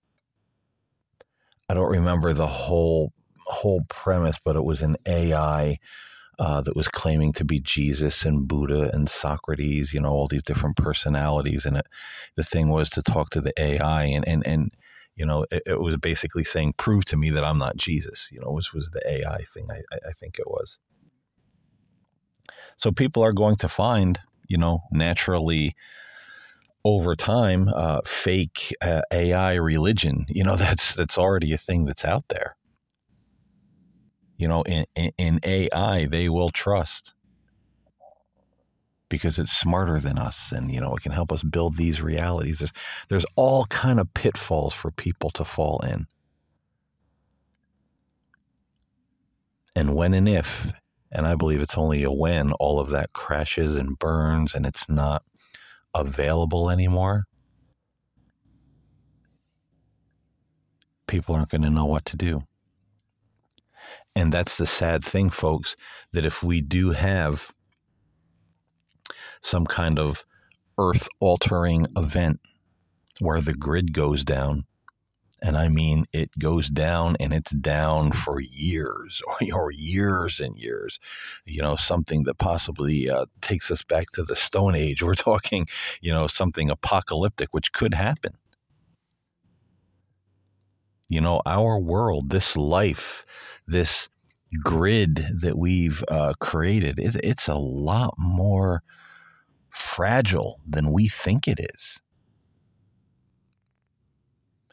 I 1.71 1.75
don't 1.75 1.93
remember 1.93 2.35
the 2.35 2.49
whole 2.49 3.13
whole 3.47 3.83
premise, 3.89 4.39
but 4.45 4.57
it 4.57 4.65
was 4.65 4.83
an 4.83 4.97
AI 5.07 5.79
uh, 6.41 6.61
that 6.63 6.75
was 6.75 6.89
claiming 6.89 7.33
to 7.35 7.45
be 7.45 7.61
Jesus 7.61 8.25
and 8.25 8.49
Buddha 8.49 8.91
and 8.93 9.09
Socrates, 9.09 9.95
you 9.95 10.01
know, 10.01 10.11
all 10.11 10.27
these 10.27 10.43
different 10.43 10.77
personalities. 10.77 11.65
And 11.65 11.77
it, 11.77 11.87
the 12.35 12.43
thing 12.43 12.71
was 12.71 12.91
to 12.91 13.03
talk 13.03 13.31
to 13.31 13.41
the 13.41 13.53
AI 13.57 14.03
and, 14.05 14.27
and, 14.27 14.45
and 14.49 14.73
you 15.15 15.25
know, 15.25 15.47
it, 15.53 15.63
it 15.65 15.81
was 15.81 15.97
basically 15.99 16.43
saying, 16.43 16.75
prove 16.77 17.05
to 17.05 17.17
me 17.17 17.31
that 17.31 17.45
I'm 17.45 17.59
not 17.59 17.77
Jesus, 17.77 18.29
you 18.33 18.41
know, 18.41 18.51
which 18.51 18.73
was 18.73 18.91
the 18.91 19.09
AI 19.09 19.39
thing, 19.55 19.69
I, 19.71 19.83
I 20.09 20.13
think 20.13 20.41
it 20.41 20.49
was. 20.49 20.81
So 22.79 22.91
people 22.91 23.23
are 23.23 23.33
going 23.33 23.57
to 23.57 23.69
find, 23.69 24.19
you 24.49 24.59
know, 24.59 24.81
naturally 24.91 25.77
over 26.85 27.15
time, 27.17 27.69
uh, 27.69 28.01
fake 28.05 28.75
uh, 28.81 29.03
AI 29.13 29.55
religion. 29.55 30.27
You 30.29 30.45
know, 30.45 30.57
that's 30.59 30.95
that's 30.95 31.19
already 31.19 31.53
a 31.53 31.59
thing 31.59 31.85
that's 31.85 32.05
out 32.05 32.25
there. 32.29 32.57
You 34.37 34.49
know, 34.49 34.63
in, 34.63 34.87
in, 34.97 35.13
in 35.19 35.41
AI, 35.45 36.07
they 36.07 36.29
will 36.29 36.51
trust 36.51 37.15
because 39.11 39.39
it's 39.39 39.53
smarter 39.53 40.01
than 40.01 40.19
us, 40.19 40.53
and 40.53 40.73
you 40.73 40.81
know, 40.81 40.95
it 40.95 41.03
can 41.03 41.13
help 41.13 41.33
us 41.33 41.43
build 41.43 41.77
these 41.77 42.01
realities. 42.01 42.59
There's 42.59 42.73
there's 43.09 43.27
all 43.37 43.67
kind 43.67 44.01
of 44.01 44.13
pitfalls 44.15 44.73
for 44.73 44.91
people 44.91 45.31
to 45.31 45.45
fall 45.45 45.81
in. 45.87 46.07
And 49.77 49.95
when 49.95 50.15
and 50.15 50.29
if, 50.29 50.73
and 51.13 51.27
I 51.27 51.35
believe 51.35 51.61
it's 51.61 51.79
only 51.79 52.03
a 52.03 52.11
when, 52.11 52.53
all 52.53 52.81
of 52.81 52.91
that 52.91 53.13
crashes 53.13 53.77
and 53.77 53.99
burns 53.99 54.55
and 54.55 54.67
it's 54.67 54.89
not 54.89 55.23
available 55.95 56.71
anymore, 56.71 57.25
people 61.07 61.35
aren't 61.35 61.51
going 61.51 61.63
to 61.63 61.71
know 61.71 61.87
what 61.87 62.05
to 62.07 62.17
do. 62.17 62.43
And 64.15 64.33
that's 64.33 64.57
the 64.57 64.67
sad 64.67 65.05
thing, 65.05 65.31
folks, 65.31 65.77
that 66.13 66.25
if 66.25 66.43
we 66.43 66.61
do 66.61 66.91
have 66.91 67.53
some 69.43 69.67
kind 69.67 69.99
of 69.99 70.25
earth 70.79 71.09
altering 71.21 71.87
event 71.97 72.41
where 73.21 73.41
the 73.41 73.55
grid 73.55 73.93
goes 73.93 74.25
down, 74.25 74.65
and 75.43 75.57
I 75.57 75.69
mean 75.69 76.07
it 76.13 76.31
goes 76.39 76.69
down 76.69 77.17
and 77.21 77.33
it's 77.33 77.51
down 77.53 78.13
for 78.13 78.41
years 78.41 79.23
or, 79.27 79.37
or 79.55 79.71
years 79.71 80.41
and 80.41 80.57
years. 80.57 80.99
You 81.45 81.63
know, 81.63 81.77
something 81.77 82.25
that 82.25 82.39
possibly 82.39 83.09
uh, 83.09 83.27
takes 83.41 83.71
us 83.71 83.83
back 83.83 84.11
to 84.13 84.23
the 84.23 84.37
Stone 84.37 84.75
Age. 84.75 85.03
We're 85.11 85.15
talking, 85.15 85.67
you 86.01 86.13
know, 86.13 86.27
something 86.27 86.71
apocalyptic, 86.71 87.49
which 87.53 87.73
could 87.73 87.95
happen. 87.95 88.33
You 91.09 91.21
know, 91.21 91.43
our 91.45 91.79
world, 91.79 92.31
this 92.31 92.57
life, 92.57 93.27
this 93.67 94.09
grid 94.63 95.27
that 95.41 95.59
we've 95.59 96.05
uh, 96.09 96.35
created, 96.39 96.99
it, 97.01 97.17
it's 97.25 97.49
a 97.49 97.55
lot 97.55 98.15
more 98.17 98.83
fragile 99.71 100.61
than 100.69 100.93
we 100.93 101.09
think 101.09 101.49
it 101.49 101.61
is 101.75 102.01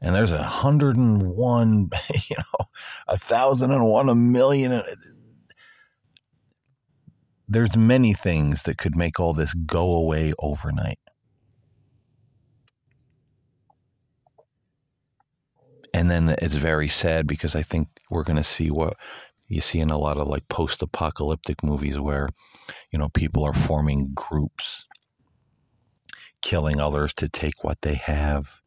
and 0.01 0.13
there's 0.13 0.31
a 0.31 0.43
hundred 0.43 0.95
and 0.95 1.35
one, 1.35 1.89
you 2.29 2.35
know, 2.37 2.65
a 3.07 3.17
thousand 3.17 3.71
and 3.71 3.85
one, 3.85 4.09
a 4.09 4.15
million. 4.15 4.71
Uh, 4.71 4.83
there's 7.47 7.75
many 7.75 8.13
things 8.13 8.63
that 8.63 8.77
could 8.77 8.95
make 8.95 9.19
all 9.19 9.33
this 9.33 9.53
go 9.53 9.95
away 9.95 10.33
overnight. 10.39 10.99
And 15.93 16.11
then 16.11 16.35
it's 16.41 16.55
very 16.55 16.89
sad 16.89 17.25
because 17.25 17.55
I 17.55 17.63
think 17.63 17.87
we're 18.09 18.23
going 18.23 18.37
to 18.37 18.43
see 18.43 18.69
what 18.69 18.97
you 19.47 19.61
see 19.61 19.79
in 19.79 19.89
a 19.89 19.97
lot 19.97 20.17
of 20.17 20.27
like 20.27 20.47
post 20.49 20.83
apocalyptic 20.83 21.63
movies 21.63 21.97
where, 21.97 22.29
you 22.91 22.99
know, 22.99 23.09
people 23.09 23.43
are 23.45 23.53
forming 23.53 24.11
groups, 24.13 24.85
killing 26.41 26.79
others 26.79 27.13
to 27.15 27.29
take 27.29 27.63
what 27.63 27.81
they 27.81 27.95
have 27.95 28.61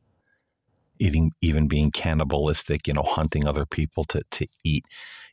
eating, 1.01 1.33
even 1.41 1.69
being 1.69 1.91
cannibalistic, 1.91 2.87
you 2.87 2.95
know, 2.95 3.05
hunting 3.05 3.47
other 3.47 3.67
people 3.67 4.05
to, 4.07 4.23
to 4.31 4.47
eat, 4.65 4.85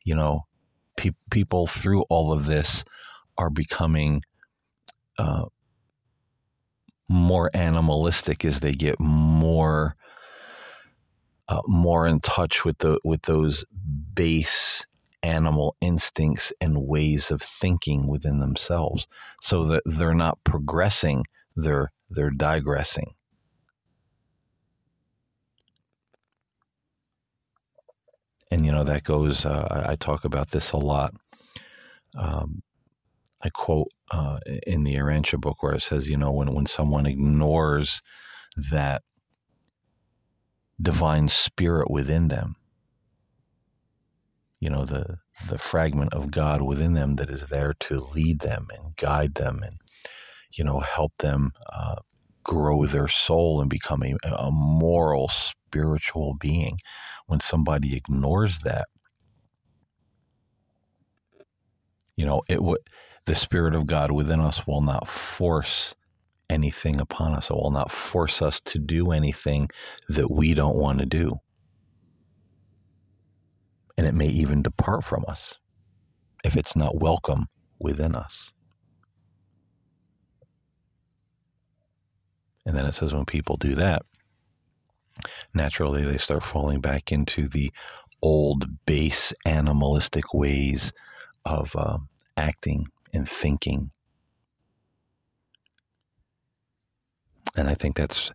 you 0.04 0.16
know, 0.16 0.46
pe- 0.96 1.12
people 1.30 1.68
through 1.68 2.04
all 2.10 2.32
of 2.34 2.46
this 2.48 2.84
are 3.38 3.50
becoming 3.50 4.22
uh, 5.20 5.46
more 7.10 7.50
animalistic 7.54 8.44
as 8.46 8.60
they 8.60 8.74
get 8.74 9.00
more 9.00 9.96
uh, 11.50 11.62
more 11.66 12.08
in 12.08 12.20
touch 12.20 12.66
with 12.66 12.78
the 12.80 13.00
with 13.06 13.22
those 13.24 13.64
base 14.14 14.86
animal 15.24 15.76
instincts 15.82 16.52
and 16.60 16.78
ways 16.88 17.32
of 17.32 17.42
thinking 17.42 18.08
within 18.08 18.40
themselves. 18.40 19.08
So 19.42 19.64
that 19.66 19.84
they're 19.86 20.14
not 20.14 20.44
progressing 20.44 21.24
they're 21.56 21.92
they're 22.10 22.30
digressing 22.30 23.14
and 28.52 28.66
you 28.66 28.72
know 28.72 28.84
that 28.84 29.04
goes. 29.04 29.46
Uh, 29.46 29.86
I, 29.90 29.96
talk 29.96 30.26
about 30.26 30.52
this 30.52 30.72
a 30.72 30.78
lot. 30.78 31.14
Um, 32.18 32.62
I 33.42 33.50
quote 33.50 33.90
uh, 34.12 34.40
in 34.66 34.84
the 34.84 34.96
Urantia 34.96 35.40
book 35.40 35.62
where 35.62 35.74
it 35.74 35.82
says, 35.82 36.08
you 36.08 36.18
know, 36.18 36.32
when 36.32 36.54
when 36.54 36.66
someone 36.66 37.06
ignores 37.06 38.02
that 38.72 39.04
divine 40.82 41.28
spirit 41.30 41.90
within 41.92 42.30
them, 42.30 42.56
you 44.60 44.70
know, 44.70 44.86
the 44.86 45.20
the 45.50 45.58
fragment 45.58 46.14
of 46.14 46.32
God 46.32 46.62
within 46.62 46.94
them 46.94 47.16
that 47.18 47.30
is 47.30 47.46
there 47.48 47.74
to 47.82 48.00
lead 48.00 48.40
them 48.40 48.68
and 48.74 48.96
guide 48.96 49.36
them 49.36 49.62
and 49.64 49.80
you 50.54 50.64
know 50.64 50.80
help 50.80 51.14
them 51.20 51.52
uh, 51.72 51.98
grow 52.44 52.86
their 52.86 53.08
soul 53.08 53.62
and 53.62 53.70
become 53.70 54.02
a, 54.04 54.16
a 54.26 54.52
moral 54.52 55.30
spiritual 55.68 56.34
being 56.36 56.80
when 57.28 57.40
somebody 57.40 57.96
ignores 57.96 58.60
that. 58.60 58.88
You 62.16 62.26
know 62.26 62.42
it 62.50 62.64
would 62.64 62.80
the 63.26 63.36
spirit 63.36 63.76
of 63.76 63.86
god 63.86 64.12
within 64.12 64.40
us 64.40 64.66
will 64.66 64.82
not 64.82 65.08
force 65.08 65.94
anything 66.50 67.02
upon 67.02 67.36
us. 67.36 67.50
It 67.50 67.54
will 67.56 67.72
not 67.72 67.92
force 67.92 68.42
us 68.42 68.62
to 68.62 68.80
do 68.80 69.12
anything 69.12 69.70
that 70.08 70.32
we 70.32 70.54
don't 70.54 70.78
want 70.78 71.00
to 71.00 71.06
do. 71.06 71.40
And 73.98 74.08
it 74.08 74.14
may 74.14 74.28
even 74.28 74.64
depart 74.64 75.04
from 75.04 75.26
us 75.28 75.60
if 76.46 76.56
it's 76.56 76.76
not 76.76 77.02
welcome 77.02 77.48
within 77.80 78.16
us. 78.16 78.52
And 82.66 82.78
then 82.78 82.86
it 82.86 82.94
says 82.94 83.14
when 83.14 83.26
people 83.26 83.58
do 83.58 83.76
that 83.76 84.04
naturally 85.54 86.04
they 86.04 86.18
start 86.18 86.44
falling 86.44 86.82
back 86.82 87.12
into 87.12 87.48
the 87.48 87.72
old 88.22 88.66
base 88.86 89.34
animalistic 89.46 90.34
ways 90.34 90.92
of 91.46 91.76
uh, 91.76 91.98
acting 92.36 92.88
and 93.14 93.30
thinking. 93.30 93.92
And 97.56 97.70
I 97.70 97.74
think 97.74 97.96
that's 97.96 98.32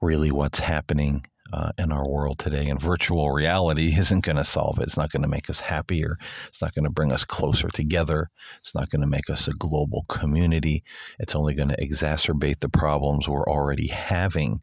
really 0.00 0.30
what's 0.30 0.58
happening 0.58 1.24
uh, 1.52 1.70
in 1.78 1.92
our 1.92 2.08
world 2.08 2.38
today. 2.38 2.68
And 2.68 2.80
virtual 2.80 3.30
reality 3.30 3.94
isn't 3.98 4.24
going 4.24 4.36
to 4.36 4.44
solve 4.44 4.78
it. 4.78 4.84
It's 4.84 4.96
not 4.96 5.12
going 5.12 5.22
to 5.22 5.28
make 5.28 5.48
us 5.50 5.60
happier. 5.60 6.16
It's 6.48 6.62
not 6.62 6.74
going 6.74 6.84
to 6.84 6.90
bring 6.90 7.12
us 7.12 7.24
closer 7.24 7.68
together. 7.68 8.28
It's 8.58 8.74
not 8.74 8.90
going 8.90 9.02
to 9.02 9.06
make 9.06 9.30
us 9.30 9.48
a 9.48 9.52
global 9.52 10.04
community. 10.08 10.82
It's 11.18 11.34
only 11.34 11.54
going 11.54 11.68
to 11.68 11.76
exacerbate 11.76 12.60
the 12.60 12.68
problems 12.68 13.28
we're 13.28 13.48
already 13.48 13.88
having 13.88 14.62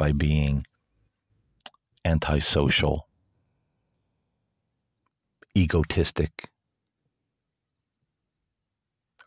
by 0.00 0.12
being 0.12 0.64
antisocial, 2.06 3.06
egotistic, 5.54 6.48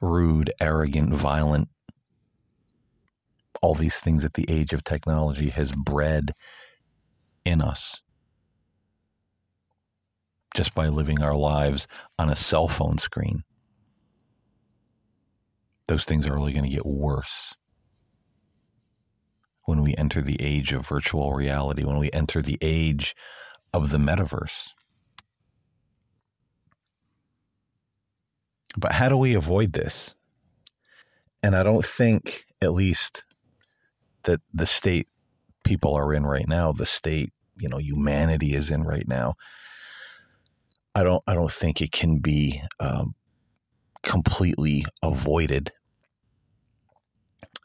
rude, 0.02 0.52
arrogant, 0.60 1.14
violent. 1.14 1.70
All 3.62 3.76
these 3.76 3.98
things 3.98 4.24
that 4.24 4.34
the 4.34 4.50
age 4.50 4.74
of 4.74 4.84
technology 4.84 5.50
has 5.50 5.72
bred 5.72 6.34
in 7.46 7.62
us 7.62 8.02
just 10.56 10.74
by 10.74 10.88
living 10.88 11.22
our 11.22 11.36
lives 11.36 11.88
on 12.18 12.30
a 12.30 12.36
cell 12.36 12.68
phone 12.68 12.98
screen. 12.98 13.44
Those 15.88 16.06
things 16.06 16.26
are 16.26 16.36
only 16.36 16.52
going 16.52 16.66
to 16.66 16.76
get 16.76 16.84
worse 16.88 17.54
when 19.66 19.82
we 19.82 19.96
enter 19.96 20.22
the 20.22 20.42
age 20.42 20.74
of 20.74 20.88
virtual 20.88 21.34
reality, 21.34 21.84
when 21.84 21.98
we 21.98 22.12
enter 22.12 22.42
the 22.42 22.58
age 22.62 23.16
of 23.74 23.90
the 23.90 23.98
metaverse. 23.98 24.70
But 28.78 28.92
how 28.92 29.10
do 29.10 29.18
we 29.18 29.36
avoid 29.36 29.74
this? 29.74 30.16
And 31.42 31.56
I 31.56 31.64
don't 31.64 31.86
think, 31.86 32.46
at 32.62 32.74
least, 32.74 33.24
that 34.24 34.42
the 34.54 34.66
state 34.66 35.08
people 35.64 35.94
are 35.94 36.14
in 36.14 36.26
right 36.26 36.48
now, 36.48 36.72
the 36.72 36.86
state, 36.86 37.32
you 37.58 37.70
know, 37.70 37.78
humanity 37.78 38.56
is 38.56 38.70
in 38.70 38.84
right 38.84 39.08
now. 39.08 39.36
I 40.96 41.04
don't, 41.04 41.24
I 41.28 41.34
don't 41.36 41.52
think 41.52 41.82
it 41.82 41.92
can 41.92 42.20
be 42.20 42.62
um, 42.80 43.16
completely 44.02 44.86
avoided 45.02 45.72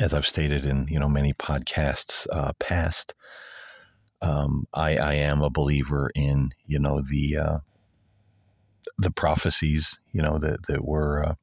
as 0.01 0.15
I've 0.15 0.27
stated 0.27 0.65
in, 0.65 0.87
you 0.89 0.99
know, 0.99 1.09
many 1.09 1.33
podcasts 1.35 2.27
uh, 2.33 2.53
past, 2.59 3.15
um, 4.23 4.67
I, 4.75 4.97
I 4.97 5.15
am 5.15 5.43
a 5.43 5.51
believer 5.51 6.11
in, 6.15 6.51
you 6.67 6.79
know, 6.79 7.01
the 7.01 7.37
uh, 7.37 7.59
the 8.99 9.11
prophecies, 9.11 9.99
you 10.13 10.23
know, 10.23 10.39
that, 10.39 10.67
that 10.67 10.85
were 10.85 11.25
uh, 11.25 11.35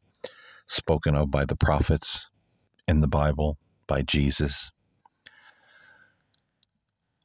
spoken 0.67 1.15
of 1.15 1.31
by 1.31 1.45
the 1.45 1.55
prophets 1.55 2.27
in 2.87 2.99
the 2.99 3.07
Bible, 3.07 3.57
by 3.87 4.01
Jesus. 4.01 4.71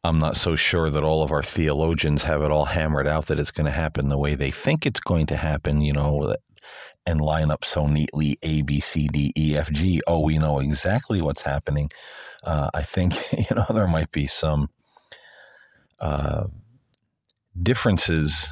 I'm 0.03 0.19
not 0.19 0.37
so 0.37 0.57
sure 0.57 0.89
that 0.89 1.05
all 1.05 1.23
of 1.23 1.31
our 1.31 1.43
theologians 1.43 2.23
have 2.23 2.43
it 2.43 2.51
all 2.51 2.65
hammered 2.65 3.07
out 3.07 3.27
that 3.27 3.39
it's 3.39 3.51
going 3.51 3.67
to 3.67 3.71
happen 3.71 4.09
the 4.09 4.19
way 4.19 4.35
they 4.35 4.51
think 4.51 4.87
it's 4.87 5.01
going 5.01 5.27
to 5.27 5.37
happen, 5.37 5.83
you 5.83 5.93
know, 5.93 6.35
and 7.07 7.21
line 7.21 7.51
up 7.51 7.65
so 7.65 7.87
neatly 7.87 8.39
A, 8.43 8.63
B, 8.63 8.81
C, 8.81 9.09
D, 9.09 9.33
E, 9.37 9.57
F, 9.57 9.71
G. 9.73 10.01
Oh, 10.07 10.21
we 10.21 10.39
know 10.39 10.59
exactly 10.59 11.23
what's 11.23 11.43
happening. 11.43 11.91
Uh, 12.45 12.71
I 12.75 12.83
think, 12.83 13.15
you 13.33 13.55
know, 13.55 13.67
there 13.73 13.89
might 13.89 14.13
be 14.13 14.27
some 14.27 14.69
uh, 16.01 16.45
differences 17.63 18.49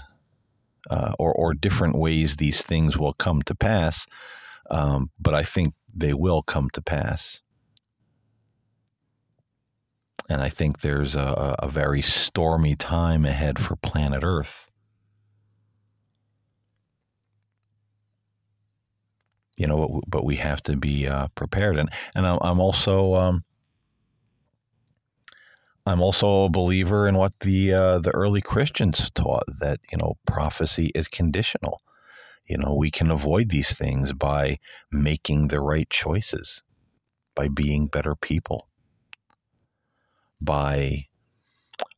uh, 0.90 1.12
or, 1.18 1.32
or 1.32 1.54
different 1.54 1.96
ways 1.96 2.36
these 2.36 2.62
things 2.62 2.96
will 2.96 3.14
come 3.14 3.42
to 3.42 3.54
pass. 3.54 4.06
Um, 4.70 5.10
but 5.18 5.34
I 5.34 5.42
think 5.42 5.74
they 5.94 6.14
will 6.14 6.42
come 6.42 6.70
to 6.70 6.82
pass. 6.82 7.42
And 10.28 10.42
I 10.42 10.50
think 10.50 10.80
there's 10.80 11.14
a, 11.14 11.56
a 11.58 11.68
very 11.68 12.02
stormy 12.02 12.76
time 12.76 13.24
ahead 13.24 13.58
for 13.58 13.76
planet 13.76 14.22
Earth. 14.24 14.67
You 19.58 19.66
know, 19.66 20.00
but 20.06 20.24
we 20.24 20.36
have 20.36 20.62
to 20.62 20.76
be 20.76 21.06
uh, 21.06 21.28
prepared. 21.34 21.76
And 21.78 21.90
and 22.14 22.26
I'm 22.26 22.60
also 22.60 23.14
um, 23.14 23.44
I'm 25.84 26.00
also 26.00 26.44
a 26.44 26.50
believer 26.50 27.08
in 27.08 27.16
what 27.16 27.32
the 27.40 27.74
uh, 27.74 27.98
the 27.98 28.10
early 28.10 28.40
Christians 28.40 29.10
taught 29.14 29.44
that 29.60 29.80
you 29.90 29.98
know 29.98 30.16
prophecy 30.26 30.92
is 30.94 31.08
conditional. 31.08 31.80
You 32.46 32.58
know, 32.58 32.74
we 32.74 32.90
can 32.90 33.10
avoid 33.10 33.50
these 33.50 33.74
things 33.74 34.12
by 34.12 34.58
making 34.90 35.48
the 35.48 35.60
right 35.60 35.88
choices, 35.90 36.62
by 37.34 37.48
being 37.48 37.88
better 37.88 38.14
people, 38.14 38.68
by 40.40 41.06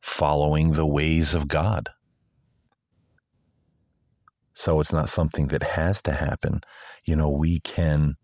following 0.01 0.71
the 0.73 0.85
ways 0.85 1.33
of 1.33 1.47
God. 1.47 1.89
So 4.61 4.79
it's 4.79 4.93
not 4.93 5.09
something 5.09 5.47
that 5.47 5.63
has 5.63 6.03
to 6.03 6.11
happen. 6.11 6.61
You 7.05 7.15
know, 7.15 7.29
we 7.29 7.61
can 7.61 8.15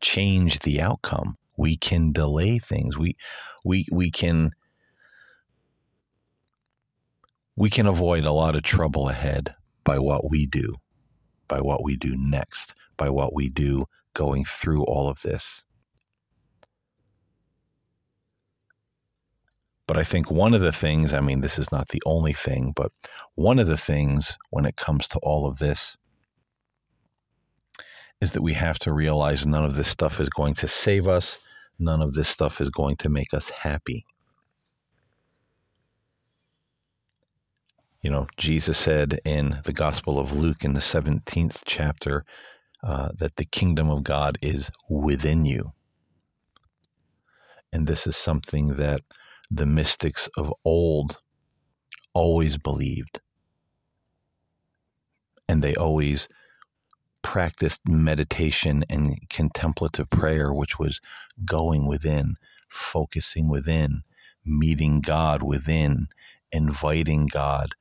change 0.00 0.60
the 0.60 0.80
outcome. 0.80 1.36
We 1.58 1.76
can 1.76 2.12
delay 2.12 2.58
things. 2.58 2.96
We 2.96 3.14
we 3.62 3.84
we 3.92 4.10
can 4.10 4.52
we 7.56 7.68
can 7.68 7.86
avoid 7.86 8.24
a 8.24 8.32
lot 8.32 8.56
of 8.56 8.62
trouble 8.62 9.10
ahead 9.10 9.54
by 9.84 9.98
what 9.98 10.30
we 10.30 10.46
do, 10.46 10.76
by 11.46 11.60
what 11.60 11.84
we 11.84 11.98
do 11.98 12.16
next, 12.16 12.72
by 12.96 13.10
what 13.10 13.34
we 13.34 13.50
do 13.50 13.84
going 14.14 14.46
through 14.46 14.84
all 14.84 15.10
of 15.10 15.20
this. 15.20 15.62
But 19.86 19.98
I 19.98 20.04
think 20.04 20.30
one 20.30 20.54
of 20.54 20.60
the 20.60 20.72
things, 20.72 21.12
I 21.12 21.20
mean, 21.20 21.40
this 21.40 21.58
is 21.58 21.70
not 21.72 21.88
the 21.88 22.02
only 22.06 22.32
thing, 22.32 22.72
but 22.74 22.92
one 23.34 23.58
of 23.58 23.66
the 23.66 23.76
things 23.76 24.36
when 24.50 24.64
it 24.64 24.76
comes 24.76 25.08
to 25.08 25.18
all 25.22 25.46
of 25.46 25.58
this 25.58 25.96
is 28.20 28.32
that 28.32 28.42
we 28.42 28.52
have 28.54 28.78
to 28.78 28.92
realize 28.92 29.44
none 29.44 29.64
of 29.64 29.74
this 29.74 29.88
stuff 29.88 30.20
is 30.20 30.28
going 30.28 30.54
to 30.54 30.68
save 30.68 31.08
us. 31.08 31.40
None 31.80 32.00
of 32.00 32.14
this 32.14 32.28
stuff 32.28 32.60
is 32.60 32.70
going 32.70 32.96
to 32.96 33.08
make 33.08 33.34
us 33.34 33.50
happy. 33.50 34.06
You 38.02 38.10
know, 38.10 38.28
Jesus 38.36 38.78
said 38.78 39.18
in 39.24 39.58
the 39.64 39.72
Gospel 39.72 40.18
of 40.18 40.32
Luke 40.32 40.64
in 40.64 40.74
the 40.74 40.80
17th 40.80 41.62
chapter 41.64 42.24
uh, 42.84 43.08
that 43.18 43.36
the 43.36 43.44
kingdom 43.44 43.90
of 43.90 44.04
God 44.04 44.38
is 44.42 44.70
within 44.88 45.44
you. 45.44 45.72
And 47.72 47.86
this 47.86 48.06
is 48.06 48.16
something 48.16 48.76
that 48.76 49.00
the 49.54 49.66
mystics 49.66 50.28
of 50.36 50.52
old 50.64 51.18
always 52.14 52.56
believed. 52.56 53.20
And 55.48 55.62
they 55.62 55.74
always 55.74 56.28
practiced 57.20 57.80
meditation 57.86 58.84
and 58.88 59.28
contemplative 59.28 60.08
prayer, 60.08 60.52
which 60.54 60.78
was 60.78 61.00
going 61.44 61.86
within, 61.86 62.36
focusing 62.68 63.48
within, 63.48 64.02
meeting 64.44 65.00
God 65.02 65.42
within, 65.42 66.08
inviting 66.50 67.26
God 67.26 67.74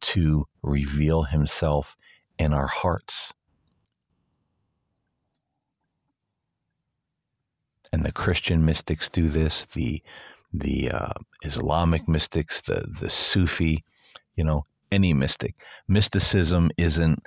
to 0.00 0.46
reveal 0.62 1.24
himself 1.24 1.94
in 2.38 2.54
our 2.54 2.66
hearts. 2.66 3.34
And 7.92 8.04
the 8.04 8.12
Christian 8.12 8.64
mystics 8.64 9.10
do 9.10 9.28
this, 9.28 9.66
the 9.66 10.02
the 10.52 10.90
uh, 10.90 11.12
Islamic 11.42 12.08
mystics, 12.08 12.60
the 12.62 12.86
the 13.00 13.10
Sufi, 13.10 13.84
you 14.36 14.44
know, 14.44 14.66
any 14.90 15.12
mystic. 15.12 15.54
Mysticism 15.88 16.70
isn't 16.76 17.20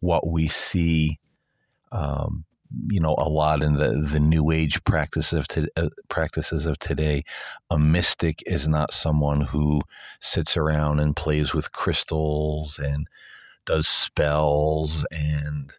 what 0.00 0.26
we 0.26 0.48
see 0.48 1.18
um, 1.92 2.44
you 2.88 3.00
know 3.00 3.14
a 3.18 3.28
lot 3.28 3.62
in 3.62 3.74
the 3.74 3.90
the 3.90 4.20
new 4.20 4.50
age 4.50 4.82
practice 4.84 5.32
of 5.32 5.46
to, 5.48 5.68
uh, 5.76 5.88
practices 6.08 6.66
of 6.66 6.78
today 6.78 7.22
a 7.70 7.78
mystic 7.78 8.42
is 8.46 8.66
not 8.66 8.92
someone 8.92 9.40
who 9.40 9.80
sits 10.20 10.56
around 10.56 11.00
and 11.00 11.16
plays 11.16 11.54
with 11.54 11.72
crystals 11.72 12.78
and 12.78 13.06
does 13.66 13.86
spells 13.86 15.06
and 15.10 15.78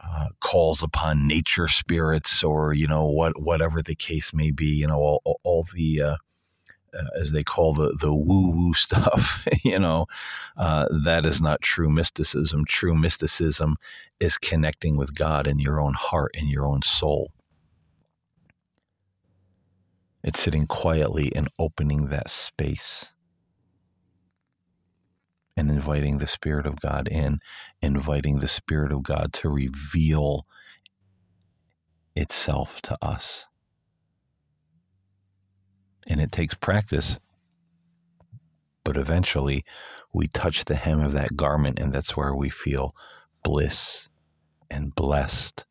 uh, 0.00 0.28
calls 0.40 0.82
upon 0.82 1.26
nature 1.26 1.68
spirits 1.68 2.42
or 2.42 2.72
you 2.72 2.86
know 2.86 3.06
what 3.06 3.40
whatever 3.40 3.82
the 3.82 3.94
case 3.94 4.32
may 4.32 4.50
be 4.50 4.66
you 4.66 4.86
know 4.86 4.98
all, 4.98 5.40
all, 5.42 5.66
the 5.74 6.02
uh, 6.02 6.16
uh, 6.94 7.04
as 7.20 7.32
they 7.32 7.44
call 7.44 7.74
the 7.74 7.96
the 8.00 8.12
woo 8.12 8.50
woo 8.50 8.74
stuff. 8.74 9.46
you 9.64 9.78
know, 9.78 10.06
uh, 10.56 10.86
that 11.04 11.26
is 11.26 11.40
not 11.40 11.60
true 11.60 11.90
mysticism. 11.90 12.64
True 12.66 12.94
mysticism 12.94 13.76
is 14.20 14.38
connecting 14.38 14.96
with 14.96 15.14
God 15.14 15.46
in 15.46 15.58
your 15.58 15.80
own 15.80 15.94
heart, 15.94 16.30
in 16.34 16.48
your 16.48 16.66
own 16.66 16.82
soul. 16.82 17.32
It's 20.24 20.40
sitting 20.40 20.66
quietly 20.66 21.32
and 21.34 21.48
opening 21.58 22.08
that 22.08 22.30
space 22.30 23.12
and 25.58 25.70
inviting 25.70 26.18
the 26.18 26.28
Spirit 26.28 26.66
of 26.66 26.80
God 26.80 27.08
in, 27.08 27.40
inviting 27.82 28.40
the 28.40 28.48
Spirit 28.48 28.92
of 28.92 29.04
God 29.04 29.34
to 29.34 29.50
reveal 29.50 30.46
itself 32.16 32.82
to 32.82 32.98
us 33.02 33.46
and 36.08 36.20
it 36.20 36.32
takes 36.32 36.54
practice. 36.54 37.18
But 38.84 38.96
eventually, 38.96 39.64
we 40.12 40.28
touch 40.28 40.64
the 40.64 40.76
hem 40.76 41.00
of 41.00 41.12
that 41.12 41.36
garment, 41.36 41.78
and 41.78 41.92
that's 41.92 42.16
where 42.16 42.34
we 42.34 42.50
feel 42.50 42.94
bliss 43.44 44.08
and 44.70 44.94
blessed. 44.94 45.66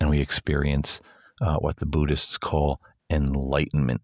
And 0.00 0.10
we 0.10 0.20
experience 0.20 1.00
uh, 1.42 1.56
what 1.58 1.76
the 1.78 1.86
Buddhists 1.86 2.38
call 2.38 2.80
enlightenment. 3.10 4.02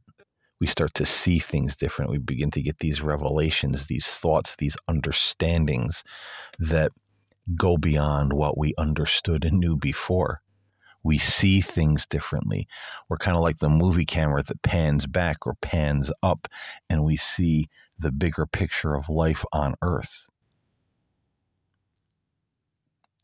We 0.60 0.66
start 0.66 0.94
to 0.94 1.04
see 1.04 1.38
things 1.38 1.76
different. 1.76 2.10
We 2.10 2.18
begin 2.18 2.50
to 2.52 2.62
get 2.62 2.78
these 2.78 3.00
revelations, 3.00 3.86
these 3.86 4.06
thoughts, 4.06 4.56
these 4.56 4.76
understandings 4.88 6.02
that 6.58 6.92
go 7.56 7.76
beyond 7.76 8.32
what 8.32 8.58
we 8.58 8.74
understood 8.76 9.44
and 9.44 9.58
knew 9.58 9.76
before 9.76 10.42
we 11.02 11.18
see 11.18 11.60
things 11.60 12.06
differently. 12.06 12.66
We're 13.08 13.18
kind 13.18 13.36
of 13.36 13.42
like 13.42 13.58
the 13.58 13.68
movie 13.68 14.04
camera 14.04 14.42
that 14.42 14.62
pans 14.62 15.06
back 15.06 15.46
or 15.46 15.54
pans 15.62 16.10
up, 16.22 16.48
and 16.90 17.04
we 17.04 17.16
see 17.16 17.68
the 17.98 18.12
bigger 18.12 18.46
picture 18.46 18.94
of 18.94 19.08
life 19.08 19.44
on 19.52 19.74
Earth. 19.82 20.26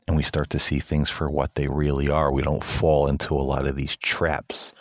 And 0.07 0.15
we 0.15 0.23
start 0.23 0.49
to 0.51 0.59
see 0.59 0.79
things 0.79 1.09
for 1.09 1.29
what 1.29 1.55
they 1.55 1.67
really 1.67 2.09
are. 2.09 2.31
We 2.31 2.43
don't 2.43 2.63
fall 2.63 3.07
into 3.07 3.33
a 3.33 3.41
lot 3.41 3.67
of 3.67 3.75
these 3.75 3.95
traps 3.97 4.73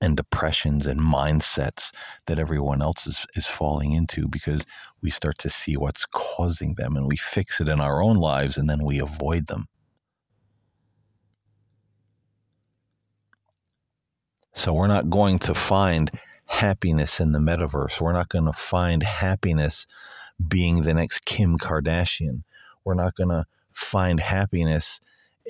and 0.00 0.16
depressions 0.16 0.86
and 0.86 1.00
mindsets 1.00 1.92
that 2.26 2.38
everyone 2.38 2.80
else 2.80 3.06
is, 3.06 3.26
is 3.34 3.46
falling 3.46 3.92
into 3.92 4.26
because 4.28 4.62
we 5.02 5.10
start 5.10 5.38
to 5.38 5.50
see 5.50 5.76
what's 5.76 6.06
causing 6.06 6.74
them 6.74 6.96
and 6.96 7.06
we 7.06 7.16
fix 7.16 7.60
it 7.60 7.68
in 7.68 7.80
our 7.80 8.02
own 8.02 8.16
lives 8.16 8.56
and 8.56 8.68
then 8.68 8.84
we 8.84 8.98
avoid 8.98 9.46
them. 9.46 9.66
So 14.54 14.72
we're 14.72 14.88
not 14.88 15.10
going 15.10 15.38
to 15.40 15.54
find 15.54 16.10
happiness 16.46 17.20
in 17.20 17.32
the 17.32 17.38
metaverse. 17.38 18.00
We're 18.00 18.12
not 18.12 18.28
going 18.28 18.46
to 18.46 18.52
find 18.52 19.02
happiness 19.02 19.86
being 20.48 20.82
the 20.82 20.94
next 20.94 21.24
Kim 21.24 21.58
Kardashian. 21.58 22.42
We're 22.84 22.94
not 22.94 23.14
going 23.14 23.28
to 23.28 23.46
find 23.72 24.18
happiness 24.18 25.00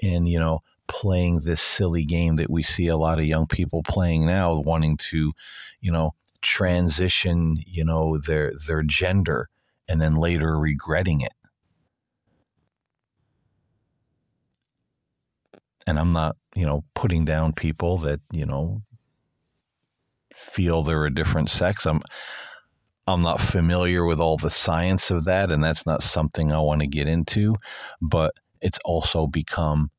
in, 0.03 0.27
you 0.27 0.39
know, 0.39 0.61
playing 0.91 1.41
this 1.41 1.61
silly 1.61 2.05
game 2.05 2.35
that 2.37 2.51
we 2.51 2.65
see 2.65 2.89
a 2.89 2.97
lot 2.97 3.21
of 3.21 3.25
young 3.25 3.47
people 3.47 3.83
playing 3.85 4.27
now, 4.27 4.59
wanting 4.59 4.97
to, 4.97 5.33
you 5.81 5.93
know, 5.93 6.11
transition, 6.43 7.57
you 7.65 7.85
know, 7.85 8.19
their 8.19 8.53
their 8.67 8.83
gender 8.83 9.49
and 9.89 10.03
then 10.03 10.17
later 10.17 10.59
regretting 10.59 11.21
it. 11.21 11.33
And 15.87 15.99
I'm 15.99 16.13
not, 16.13 16.37
you 16.57 16.67
know, 16.67 16.83
putting 16.95 17.25
down 17.25 17.53
people 17.53 17.99
that, 17.99 18.21
you 18.33 18.45
know, 18.45 18.83
feel 20.35 20.83
they're 20.83 21.07
a 21.07 21.15
different 21.15 21.51
sex. 21.51 21.87
I'm 21.87 22.03
I'm 23.07 23.23
not 23.23 23.41
familiar 23.41 24.05
with 24.05 24.19
all 24.19 24.39
the 24.39 24.51
science 24.51 25.13
of 25.13 25.25
that 25.25 25.53
and 25.53 25.63
that's 25.63 25.87
not 25.87 26.03
something 26.03 26.53
I 26.53 26.59
want 26.59 26.81
to 26.81 26.89
get 26.89 27.07
into, 27.07 27.55
but 28.03 28.35
it's 28.61 28.79
also 28.85 29.29
become 29.29 29.91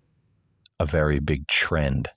a 0.82 0.86
very 0.86 1.20
big 1.20 1.48
trend. 1.48 2.10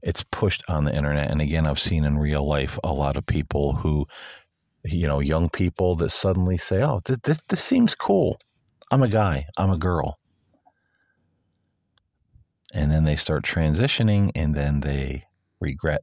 It's 0.00 0.22
pushed 0.30 0.62
on 0.68 0.84
the 0.84 0.94
internet. 0.94 1.28
And 1.28 1.40
again, 1.40 1.66
I've 1.66 1.80
seen 1.80 2.04
in 2.04 2.18
real 2.18 2.46
life 2.46 2.78
a 2.84 2.92
lot 2.92 3.16
of 3.16 3.26
people 3.26 3.72
who, 3.72 4.06
you 4.84 5.08
know, 5.08 5.18
young 5.18 5.50
people 5.50 5.96
that 5.96 6.12
suddenly 6.12 6.56
say, 6.56 6.82
oh, 6.82 7.00
th- 7.04 7.18
this, 7.24 7.40
this 7.48 7.62
seems 7.62 7.96
cool. 7.96 8.38
I'm 8.92 9.02
a 9.02 9.08
guy, 9.08 9.46
I'm 9.56 9.72
a 9.72 9.76
girl. 9.76 10.20
And 12.72 12.92
then 12.92 13.04
they 13.04 13.16
start 13.16 13.44
transitioning 13.44 14.30
and 14.36 14.54
then 14.54 14.80
they 14.80 15.24
regret 15.58 16.02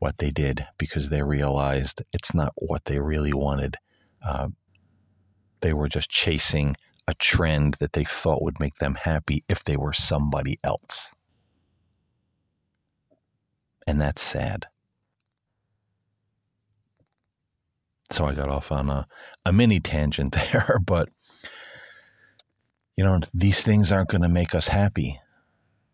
what 0.00 0.18
they 0.18 0.32
did 0.32 0.66
because 0.76 1.08
they 1.08 1.22
realized 1.22 2.02
it's 2.12 2.34
not 2.34 2.52
what 2.56 2.84
they 2.86 2.98
really 2.98 3.32
wanted. 3.32 3.76
Uh, 4.26 4.48
they 5.60 5.72
were 5.72 5.88
just 5.88 6.10
chasing 6.10 6.74
a 7.08 7.14
trend 7.14 7.74
that 7.80 7.94
they 7.94 8.04
thought 8.04 8.42
would 8.42 8.60
make 8.60 8.76
them 8.76 8.94
happy 8.94 9.42
if 9.48 9.64
they 9.64 9.78
were 9.78 9.94
somebody 9.94 10.60
else. 10.62 11.14
And 13.86 13.98
that's 13.98 14.20
sad. 14.20 14.66
So 18.10 18.26
I 18.26 18.34
got 18.34 18.50
off 18.50 18.70
on 18.70 18.90
a, 18.90 19.06
a 19.46 19.52
mini 19.52 19.80
tangent 19.80 20.32
there, 20.52 20.78
but 20.84 21.08
you 22.94 23.04
know, 23.04 23.20
these 23.32 23.62
things 23.62 23.90
aren't 23.90 24.10
going 24.10 24.22
to 24.22 24.28
make 24.28 24.54
us 24.54 24.68
happy. 24.68 25.18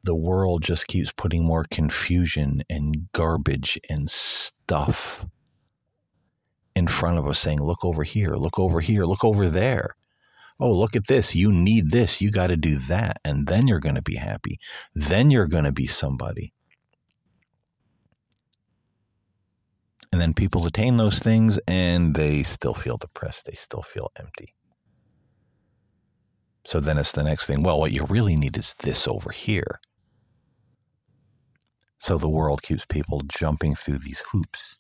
The 0.03 0.17
world 0.17 0.63
just 0.65 0.89
keeps 0.89 1.13
putting 1.13 1.45
more 1.45 1.65
confusion 1.71 2.65
and 2.69 3.13
garbage 3.13 3.79
and 3.89 4.11
stuff 4.11 5.25
in 6.75 6.89
front 6.89 7.19
of 7.19 7.29
us 7.29 7.39
saying, 7.39 7.63
look 7.63 7.85
over 7.85 8.03
here, 8.03 8.35
look 8.35 8.59
over 8.59 8.81
here, 8.81 9.05
look 9.05 9.23
over 9.23 9.49
there 9.49 9.95
oh, 10.65 10.73
look 10.73 10.97
at 10.97 11.07
this. 11.07 11.35
You 11.35 11.53
need 11.53 11.91
this. 11.91 12.23
You 12.23 12.31
got 12.31 12.47
to 12.47 12.57
do 12.57 12.79
that. 12.89 13.19
And 13.23 13.47
then 13.47 13.69
you're 13.69 13.81
going 13.81 13.97
to 13.97 14.03
be 14.03 14.17
happy. 14.17 14.59
Then 14.95 15.31
you're 15.31 15.47
going 15.47 15.65
to 15.65 15.73
be 15.73 15.87
somebody. 15.87 16.55
And 20.11 20.19
then 20.19 20.33
people 20.33 20.65
attain 20.65 20.97
those 20.97 21.19
things 21.19 21.59
and 21.69 22.15
they 22.15 22.45
still 22.45 22.73
feel 22.73 22.97
depressed. 22.97 23.45
They 23.45 23.57
still 23.57 23.83
feel 23.83 24.11
empty. 24.19 24.55
So 26.67 26.81
then 26.81 26.97
it's 26.97 27.13
the 27.13 27.25
next 27.25 27.45
thing. 27.45 27.63
Well, 27.63 27.79
what 27.79 27.93
you 27.93 28.07
really 28.07 28.35
need 28.35 28.57
is 28.57 28.75
this 28.79 29.07
over 29.07 29.31
here. 29.31 29.81
So 31.99 32.17
the 32.17 32.29
world 32.29 32.63
keeps 32.63 32.87
people 32.87 33.21
jumping 33.29 33.75
through 33.75 33.99
these 33.99 34.23
hoops. 34.33 34.77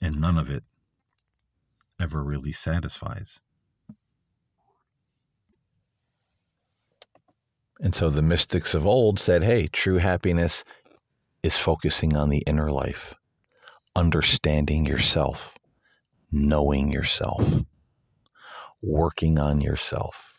And 0.00 0.18
none 0.18 0.38
of 0.38 0.48
it 0.48 0.62
ever 2.00 2.22
really 2.22 2.52
satisfies. 2.52 3.40
And 7.80 7.94
so 7.94 8.10
the 8.10 8.22
mystics 8.22 8.74
of 8.74 8.86
old 8.86 9.20
said, 9.20 9.44
hey, 9.44 9.68
true 9.68 9.98
happiness 9.98 10.64
is 11.42 11.56
focusing 11.56 12.16
on 12.16 12.28
the 12.28 12.42
inner 12.46 12.70
life, 12.72 13.14
understanding 13.94 14.84
yourself, 14.84 15.54
knowing 16.32 16.90
yourself, 16.90 17.44
working 18.82 19.38
on 19.38 19.60
yourself, 19.60 20.34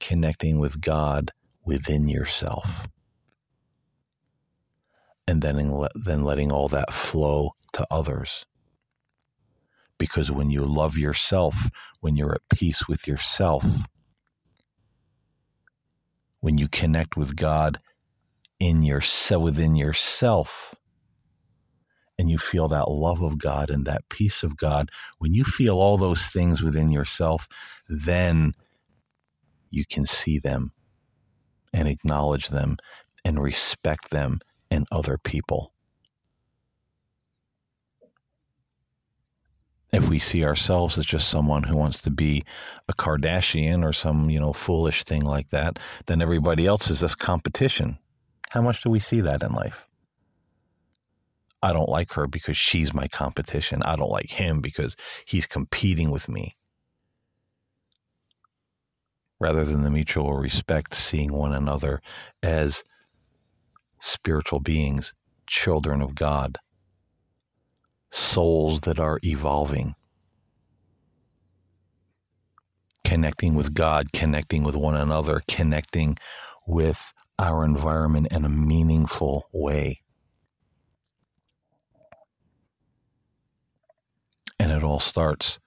connecting 0.00 0.58
with 0.58 0.80
God 0.80 1.32
within 1.64 2.08
yourself, 2.08 2.86
and 5.26 5.40
then, 5.42 5.86
then 5.94 6.22
letting 6.22 6.52
all 6.52 6.68
that 6.68 6.92
flow 6.92 7.52
to 7.72 7.86
others 7.90 8.44
because 9.98 10.30
when 10.30 10.50
you 10.50 10.64
love 10.64 10.96
yourself, 10.96 11.70
when 12.00 12.16
you're 12.16 12.34
at 12.34 12.48
peace 12.48 12.88
with 12.88 13.06
yourself, 13.06 13.64
when 16.40 16.56
you 16.56 16.68
connect 16.68 17.16
with 17.16 17.36
God 17.36 17.78
in 18.60 18.82
yourself 18.82 19.42
within 19.42 19.76
yourself, 19.76 20.74
and 22.18 22.30
you 22.30 22.38
feel 22.38 22.68
that 22.68 22.90
love 22.90 23.22
of 23.22 23.38
God 23.38 23.70
and 23.70 23.86
that 23.86 24.08
peace 24.08 24.42
of 24.42 24.56
God, 24.56 24.90
when 25.18 25.34
you 25.34 25.44
feel 25.44 25.78
all 25.78 25.96
those 25.96 26.26
things 26.26 26.62
within 26.62 26.90
yourself, 26.90 27.48
then 27.88 28.54
you 29.70 29.84
can 29.84 30.04
see 30.04 30.38
them 30.38 30.72
and 31.72 31.86
acknowledge 31.86 32.48
them 32.48 32.76
and 33.24 33.40
respect 33.40 34.10
them 34.10 34.40
in 34.70 34.84
other 34.90 35.16
people. 35.18 35.72
If 39.92 40.08
we 40.08 40.18
see 40.18 40.44
ourselves 40.44 40.98
as 40.98 41.06
just 41.06 41.28
someone 41.28 41.62
who 41.62 41.76
wants 41.76 42.02
to 42.02 42.10
be 42.10 42.44
a 42.88 42.92
Kardashian 42.92 43.84
or 43.84 43.92
some, 43.92 44.28
you 44.28 44.38
know, 44.38 44.52
foolish 44.52 45.04
thing 45.04 45.24
like 45.24 45.48
that, 45.50 45.78
then 46.06 46.20
everybody 46.20 46.66
else 46.66 46.90
is 46.90 47.00
this 47.00 47.14
competition. 47.14 47.98
How 48.50 48.60
much 48.60 48.82
do 48.82 48.90
we 48.90 49.00
see 49.00 49.20
that 49.22 49.42
in 49.42 49.52
life? 49.52 49.86
I 51.62 51.72
don't 51.72 51.88
like 51.88 52.12
her 52.12 52.26
because 52.26 52.56
she's 52.56 52.94
my 52.94 53.08
competition. 53.08 53.82
I 53.82 53.96
don't 53.96 54.10
like 54.10 54.30
him 54.30 54.60
because 54.60 54.94
he's 55.24 55.46
competing 55.46 56.10
with 56.10 56.28
me. 56.28 56.54
Rather 59.40 59.64
than 59.64 59.82
the 59.82 59.90
mutual 59.90 60.34
respect, 60.34 60.94
seeing 60.94 61.32
one 61.32 61.52
another 61.52 62.00
as 62.42 62.84
spiritual 64.00 64.60
beings, 64.60 65.14
children 65.46 66.02
of 66.02 66.14
God 66.14 66.58
souls 68.10 68.80
that 68.82 68.98
are 68.98 69.18
evolving, 69.22 69.94
connecting 73.04 73.54
with 73.54 73.74
God, 73.74 74.12
connecting 74.12 74.62
with 74.62 74.76
one 74.76 74.96
another, 74.96 75.42
connecting 75.48 76.16
with 76.66 77.12
our 77.38 77.64
environment 77.64 78.28
in 78.30 78.44
a 78.44 78.48
meaningful 78.48 79.48
way. 79.52 80.00
And 84.58 84.72
it 84.72 84.82
all 84.82 85.00
starts 85.00 85.58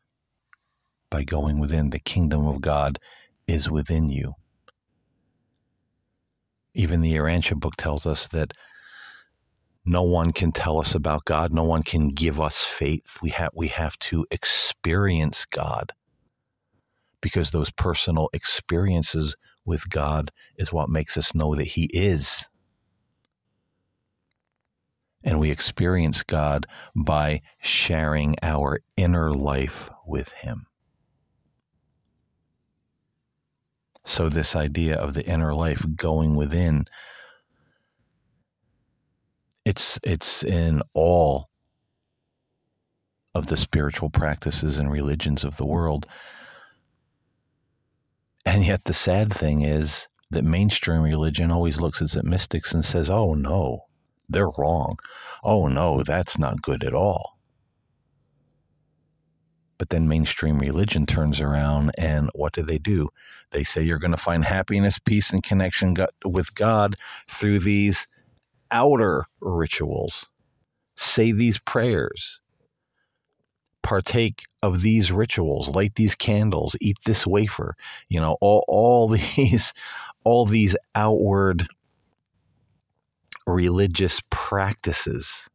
by 1.09 1.23
going 1.23 1.59
within. 1.59 1.89
The 1.89 1.99
kingdom 1.99 2.45
of 2.45 2.61
God 2.61 2.99
is 3.47 3.69
within 3.69 4.09
you. 4.09 4.35
Even 6.73 7.01
the 7.01 7.13
Urantia 7.15 7.59
book 7.59 7.75
tells 7.75 8.05
us 8.05 8.27
that 8.29 8.53
no 9.85 10.03
one 10.03 10.31
can 10.31 10.51
tell 10.51 10.79
us 10.79 10.93
about 10.93 11.25
God. 11.25 11.51
No 11.51 11.63
one 11.63 11.83
can 11.83 12.09
give 12.09 12.39
us 12.39 12.61
faith. 12.61 13.17
We 13.21 13.29
have 13.29 13.49
we 13.53 13.67
have 13.69 13.97
to 13.99 14.25
experience 14.29 15.45
God 15.45 15.91
because 17.21 17.51
those 17.51 17.71
personal 17.71 18.29
experiences 18.33 19.35
with 19.65 19.89
God 19.89 20.31
is 20.57 20.73
what 20.73 20.89
makes 20.89 21.17
us 21.17 21.33
know 21.33 21.55
that 21.55 21.67
He 21.67 21.85
is. 21.93 22.45
And 25.23 25.39
we 25.39 25.51
experience 25.51 26.23
God 26.23 26.65
by 26.95 27.41
sharing 27.61 28.35
our 28.41 28.81
inner 28.97 29.31
life 29.33 29.89
with 30.05 30.29
Him. 30.29 30.65
So, 34.03 34.29
this 34.29 34.55
idea 34.55 34.97
of 34.97 35.13
the 35.13 35.25
inner 35.25 35.53
life 35.53 35.85
going 35.95 36.35
within 36.35 36.85
it's 39.65 39.99
it's 40.03 40.43
in 40.43 40.81
all 40.93 41.47
of 43.33 43.47
the 43.47 43.57
spiritual 43.57 44.09
practices 44.09 44.77
and 44.77 44.91
religions 44.91 45.43
of 45.43 45.57
the 45.57 45.65
world. 45.65 46.05
And 48.45 48.65
yet 48.65 48.85
the 48.85 48.93
sad 48.93 49.33
thing 49.33 49.61
is 49.61 50.07
that 50.31 50.43
mainstream 50.43 51.01
religion 51.01 51.51
always 51.51 51.79
looks 51.79 52.01
at 52.15 52.25
mystics 52.25 52.73
and 52.73 52.83
says, 52.83 53.09
oh 53.09 53.33
no, 53.33 53.85
they're 54.27 54.49
wrong. 54.57 54.97
Oh 55.43 55.67
no, 55.67 56.03
that's 56.03 56.37
not 56.37 56.61
good 56.61 56.83
at 56.83 56.93
all. 56.93 57.37
But 59.77 59.89
then 59.89 60.07
mainstream 60.07 60.59
religion 60.59 61.05
turns 61.05 61.39
around 61.39 61.91
and 61.97 62.29
what 62.33 62.53
do 62.53 62.63
they 62.63 62.77
do? 62.77 63.09
They 63.51 63.63
say 63.63 63.81
you're 63.81 63.99
going 63.99 64.11
to 64.11 64.17
find 64.17 64.43
happiness, 64.43 64.99
peace, 64.99 65.31
and 65.31 65.41
connection 65.41 65.95
with 66.25 66.53
God 66.55 66.95
through 67.27 67.59
these 67.59 68.07
outer 68.71 69.25
rituals. 69.41 70.27
Say 70.95 71.31
these 71.31 71.59
prayers. 71.59 72.39
Partake 73.83 74.43
of 74.61 74.81
these 74.81 75.11
rituals, 75.11 75.69
light 75.69 75.95
these 75.95 76.15
candles, 76.15 76.75
eat 76.81 76.97
this 77.05 77.25
wafer. 77.25 77.75
You 78.09 78.19
know, 78.21 78.37
all, 78.41 78.63
all 78.67 79.07
these 79.35 79.73
all 80.23 80.45
these 80.45 80.75
outward 80.93 81.67
religious 83.47 84.21
practices. 84.29 85.47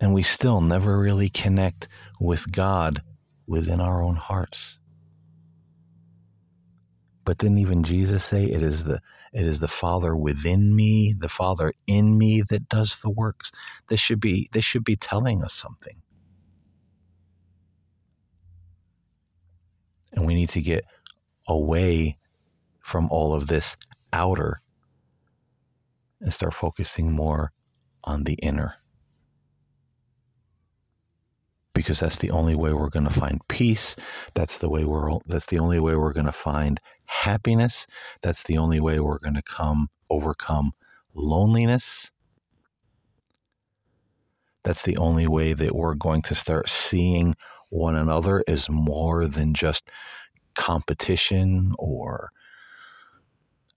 And 0.00 0.14
we 0.14 0.22
still 0.22 0.60
never 0.60 0.98
really 0.98 1.28
connect 1.28 1.88
with 2.20 2.50
God 2.50 3.02
within 3.46 3.80
our 3.80 4.02
own 4.02 4.16
hearts. 4.16 4.78
But 7.28 7.36
didn't 7.36 7.58
even 7.58 7.82
Jesus 7.82 8.24
say 8.24 8.44
it 8.44 8.62
is 8.62 8.84
the 8.84 9.02
it 9.34 9.44
is 9.44 9.60
the 9.60 9.68
Father 9.68 10.16
within 10.16 10.74
me, 10.74 11.12
the 11.12 11.28
Father 11.28 11.74
in 11.86 12.16
me 12.16 12.40
that 12.48 12.70
does 12.70 13.00
the 13.00 13.10
works? 13.10 13.52
This 13.90 14.00
should 14.00 14.18
be 14.18 14.48
this 14.52 14.64
should 14.64 14.82
be 14.82 14.96
telling 14.96 15.44
us 15.44 15.52
something. 15.52 16.00
And 20.14 20.24
we 20.24 20.34
need 20.34 20.48
to 20.48 20.62
get 20.62 20.86
away 21.46 22.16
from 22.80 23.10
all 23.10 23.34
of 23.34 23.46
this 23.46 23.76
outer 24.14 24.62
and 26.22 26.32
start 26.32 26.54
focusing 26.54 27.12
more 27.12 27.52
on 28.04 28.24
the 28.24 28.38
inner. 28.42 28.76
Because 31.78 32.00
that's 32.00 32.18
the 32.18 32.32
only 32.32 32.56
way 32.56 32.72
we're 32.72 32.88
going 32.88 33.06
to 33.06 33.20
find 33.20 33.40
peace. 33.46 33.94
That's 34.34 34.58
the 34.58 34.68
way 34.68 34.82
we're 34.82 35.16
that's 35.26 35.46
the 35.46 35.60
only 35.60 35.78
way 35.78 35.94
we're 35.94 36.12
going 36.12 36.26
to 36.26 36.32
find 36.32 36.80
happiness. 37.06 37.86
That's 38.20 38.42
the 38.42 38.58
only 38.58 38.80
way 38.80 38.98
we're 38.98 39.20
going 39.20 39.36
to 39.36 39.42
come 39.42 39.88
overcome 40.10 40.72
loneliness. 41.14 42.10
That's 44.64 44.82
the 44.82 44.96
only 44.96 45.28
way 45.28 45.52
that 45.52 45.76
we're 45.76 45.94
going 45.94 46.22
to 46.22 46.34
start 46.34 46.68
seeing 46.68 47.36
one 47.70 47.94
another 47.94 48.42
as 48.48 48.68
more 48.68 49.28
than 49.28 49.54
just 49.54 49.88
competition 50.56 51.74
or 51.78 52.32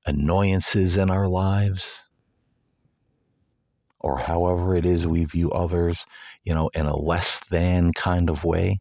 annoyances 0.08 0.98
in 0.98 1.12
our 1.12 1.28
lives 1.28 2.04
or 4.02 4.18
however 4.18 4.76
it 4.76 4.86
is 4.86 5.08
we 5.08 5.26
view 5.26 5.50
others, 5.52 6.06
you 6.44 6.54
know, 6.54 6.70
in 6.74 6.86
a 6.86 6.96
less 6.96 7.40
than 7.50 7.94
kind 7.94 8.30
of 8.30 8.44
way. 8.44 8.80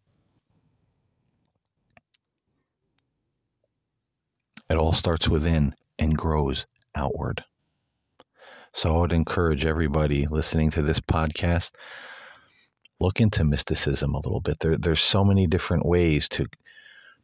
It 4.69 4.77
all 4.77 4.93
starts 4.93 5.29
within 5.29 5.75
and 5.99 6.17
grows 6.17 6.67
outward. 6.95 7.45
So 8.73 8.97
I 8.97 9.01
would 9.01 9.13
encourage 9.13 9.65
everybody 9.65 10.27
listening 10.27 10.71
to 10.73 10.83
this 10.83 11.01
podcast 11.01 11.73
look 13.01 13.21
into 13.21 13.45
mysticism 13.45 14.15
a 14.15 14.19
little 14.19 14.41
bit. 14.41 14.61
There, 14.61 14.77
there's 14.77 15.01
so 15.01 15.25
many 15.25 15.47
different 15.47 15.87
ways 15.87 16.29
to 16.31 16.47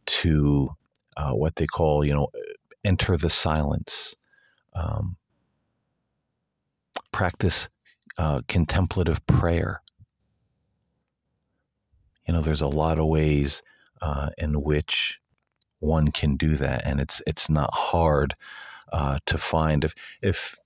to 0.06 0.70
uh, 1.16 1.32
what 1.32 1.56
they 1.56 1.66
call, 1.66 2.04
you 2.04 2.14
know, 2.14 2.28
enter 2.85 3.16
the 3.16 3.30
silence, 3.30 4.14
um, 4.74 5.16
practice 7.12 7.68
uh, 8.18 8.42
contemplative 8.48 9.24
prayer. 9.26 9.83
You 12.26 12.35
know, 12.35 12.40
there's 12.40 12.61
a 12.61 12.68
lot 12.68 12.98
of 12.98 13.07
ways 13.07 13.62
uh, 14.02 14.31
in 14.38 14.62
which 14.62 15.18
one 15.81 16.11
can 16.11 16.37
do 16.37 16.57
that, 16.57 16.83
and 16.85 17.00
it's 17.00 17.22
it's 17.26 17.48
not 17.48 17.72
hard 17.72 18.35
uh, 18.92 19.18
to 19.26 19.38
find. 19.38 19.85
If 19.85 19.94
if 20.22 20.57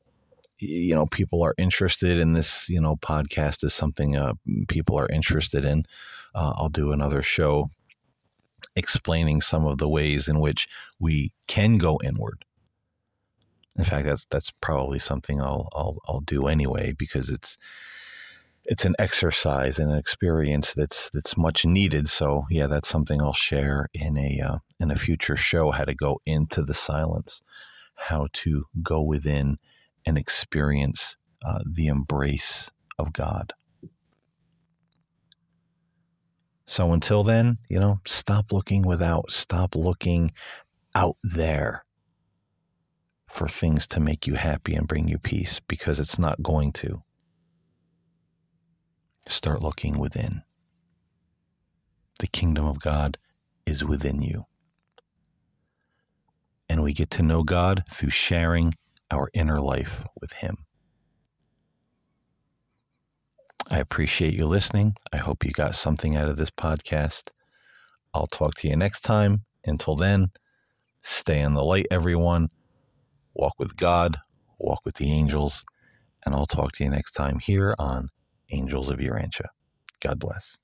you 0.58 0.94
know 0.94 1.06
people 1.06 1.42
are 1.42 1.54
interested 1.58 2.18
in 2.18 2.32
this, 2.32 2.68
you 2.68 2.80
know, 2.80 2.96
podcast 2.96 3.64
is 3.64 3.74
something 3.74 4.16
uh, 4.16 4.34
people 4.68 4.98
are 4.98 5.08
interested 5.08 5.64
in. 5.64 5.84
Uh, 6.34 6.52
I'll 6.56 6.68
do 6.68 6.92
another 6.92 7.22
show 7.22 7.70
explaining 8.76 9.40
some 9.40 9.66
of 9.66 9.78
the 9.78 9.88
ways 9.88 10.28
in 10.28 10.38
which 10.38 10.68
we 10.98 11.32
can 11.48 11.76
go 11.78 11.98
inward. 12.04 12.44
In 13.76 13.85
fact, 13.85 14.06
that's 14.06 14.26
that's 14.30 14.50
probably 14.61 14.98
something 14.98 15.40
I'll 15.40 15.68
I'll 15.72 15.98
I'll 16.06 16.20
do 16.20 16.46
anyway 16.46 16.92
because 16.92 17.30
it's 17.30 17.56
it's 18.64 18.85
an 18.85 18.94
exercise 18.98 19.78
and 19.78 19.90
an 19.90 19.98
experience 19.98 20.74
that's 20.74 21.11
that's 21.11 21.37
much 21.37 21.64
needed. 21.64 22.09
So 22.09 22.44
yeah, 22.50 22.66
that's 22.66 22.88
something 22.88 23.20
I'll 23.20 23.33
share 23.33 23.88
in 23.94 24.18
a 24.18 24.40
uh, 24.40 24.59
in 24.80 24.90
a 24.90 24.96
future 24.96 25.37
show. 25.37 25.70
How 25.70 25.85
to 25.85 25.94
go 25.94 26.20
into 26.26 26.62
the 26.62 26.74
silence, 26.74 27.42
how 27.94 28.28
to 28.33 28.64
go 28.83 29.02
within 29.02 29.59
and 30.06 30.18
experience 30.18 31.16
uh, 31.44 31.61
the 31.64 31.87
embrace 31.87 32.70
of 32.98 33.12
God. 33.12 33.52
So 36.66 36.92
until 36.92 37.24
then, 37.24 37.59
you 37.68 37.80
know, 37.80 38.00
stop 38.06 38.52
looking 38.52 38.83
without, 38.83 39.30
stop 39.30 39.74
looking 39.74 40.30
out 40.94 41.16
there 41.24 41.85
for 43.30 43.48
things 43.48 43.86
to 43.86 44.00
make 44.00 44.26
you 44.26 44.34
happy 44.34 44.74
and 44.74 44.88
bring 44.88 45.08
you 45.08 45.18
peace 45.18 45.60
because 45.68 46.00
it's 46.00 46.18
not 46.18 46.42
going 46.42 46.72
to. 46.72 47.02
Start 49.28 49.62
looking 49.62 49.98
within. 49.98 50.42
The 52.18 52.26
kingdom 52.26 52.66
of 52.66 52.80
God 52.80 53.16
is 53.64 53.84
within 53.84 54.20
you. 54.20 54.46
And 56.68 56.82
we 56.82 56.92
get 56.92 57.10
to 57.12 57.22
know 57.22 57.42
God 57.42 57.84
through 57.90 58.10
sharing 58.10 58.74
our 59.10 59.30
inner 59.32 59.60
life 59.60 60.04
with 60.20 60.32
Him. 60.32 60.58
I 63.70 63.78
appreciate 63.78 64.35
you 64.35 64.46
listening. 64.46 64.96
I 65.12 65.18
hope 65.18 65.44
you 65.44 65.52
got 65.52 65.76
something 65.76 66.16
out 66.16 66.28
of 66.28 66.37
this 66.37 66.50
podcast. 66.50 67.31
I'll 68.12 68.26
talk 68.26 68.54
to 68.56 68.68
you 68.68 68.76
next 68.76 69.02
time. 69.02 69.44
Until 69.64 69.94
then, 69.94 70.31
stay 71.02 71.40
in 71.40 71.54
the 71.54 71.62
light, 71.62 71.87
everyone. 71.90 72.48
Walk 73.40 73.54
with 73.58 73.76
God, 73.76 74.18
walk 74.58 74.82
with 74.84 74.96
the 74.96 75.10
angels, 75.10 75.64
and 76.26 76.34
I'll 76.34 76.46
talk 76.46 76.72
to 76.74 76.84
you 76.84 76.90
next 76.90 77.12
time 77.12 77.40
here 77.40 77.74
on 77.78 78.10
Angels 78.52 78.90
of 78.90 78.98
Urantia. 78.98 79.46
God 80.00 80.20
bless. 80.20 80.58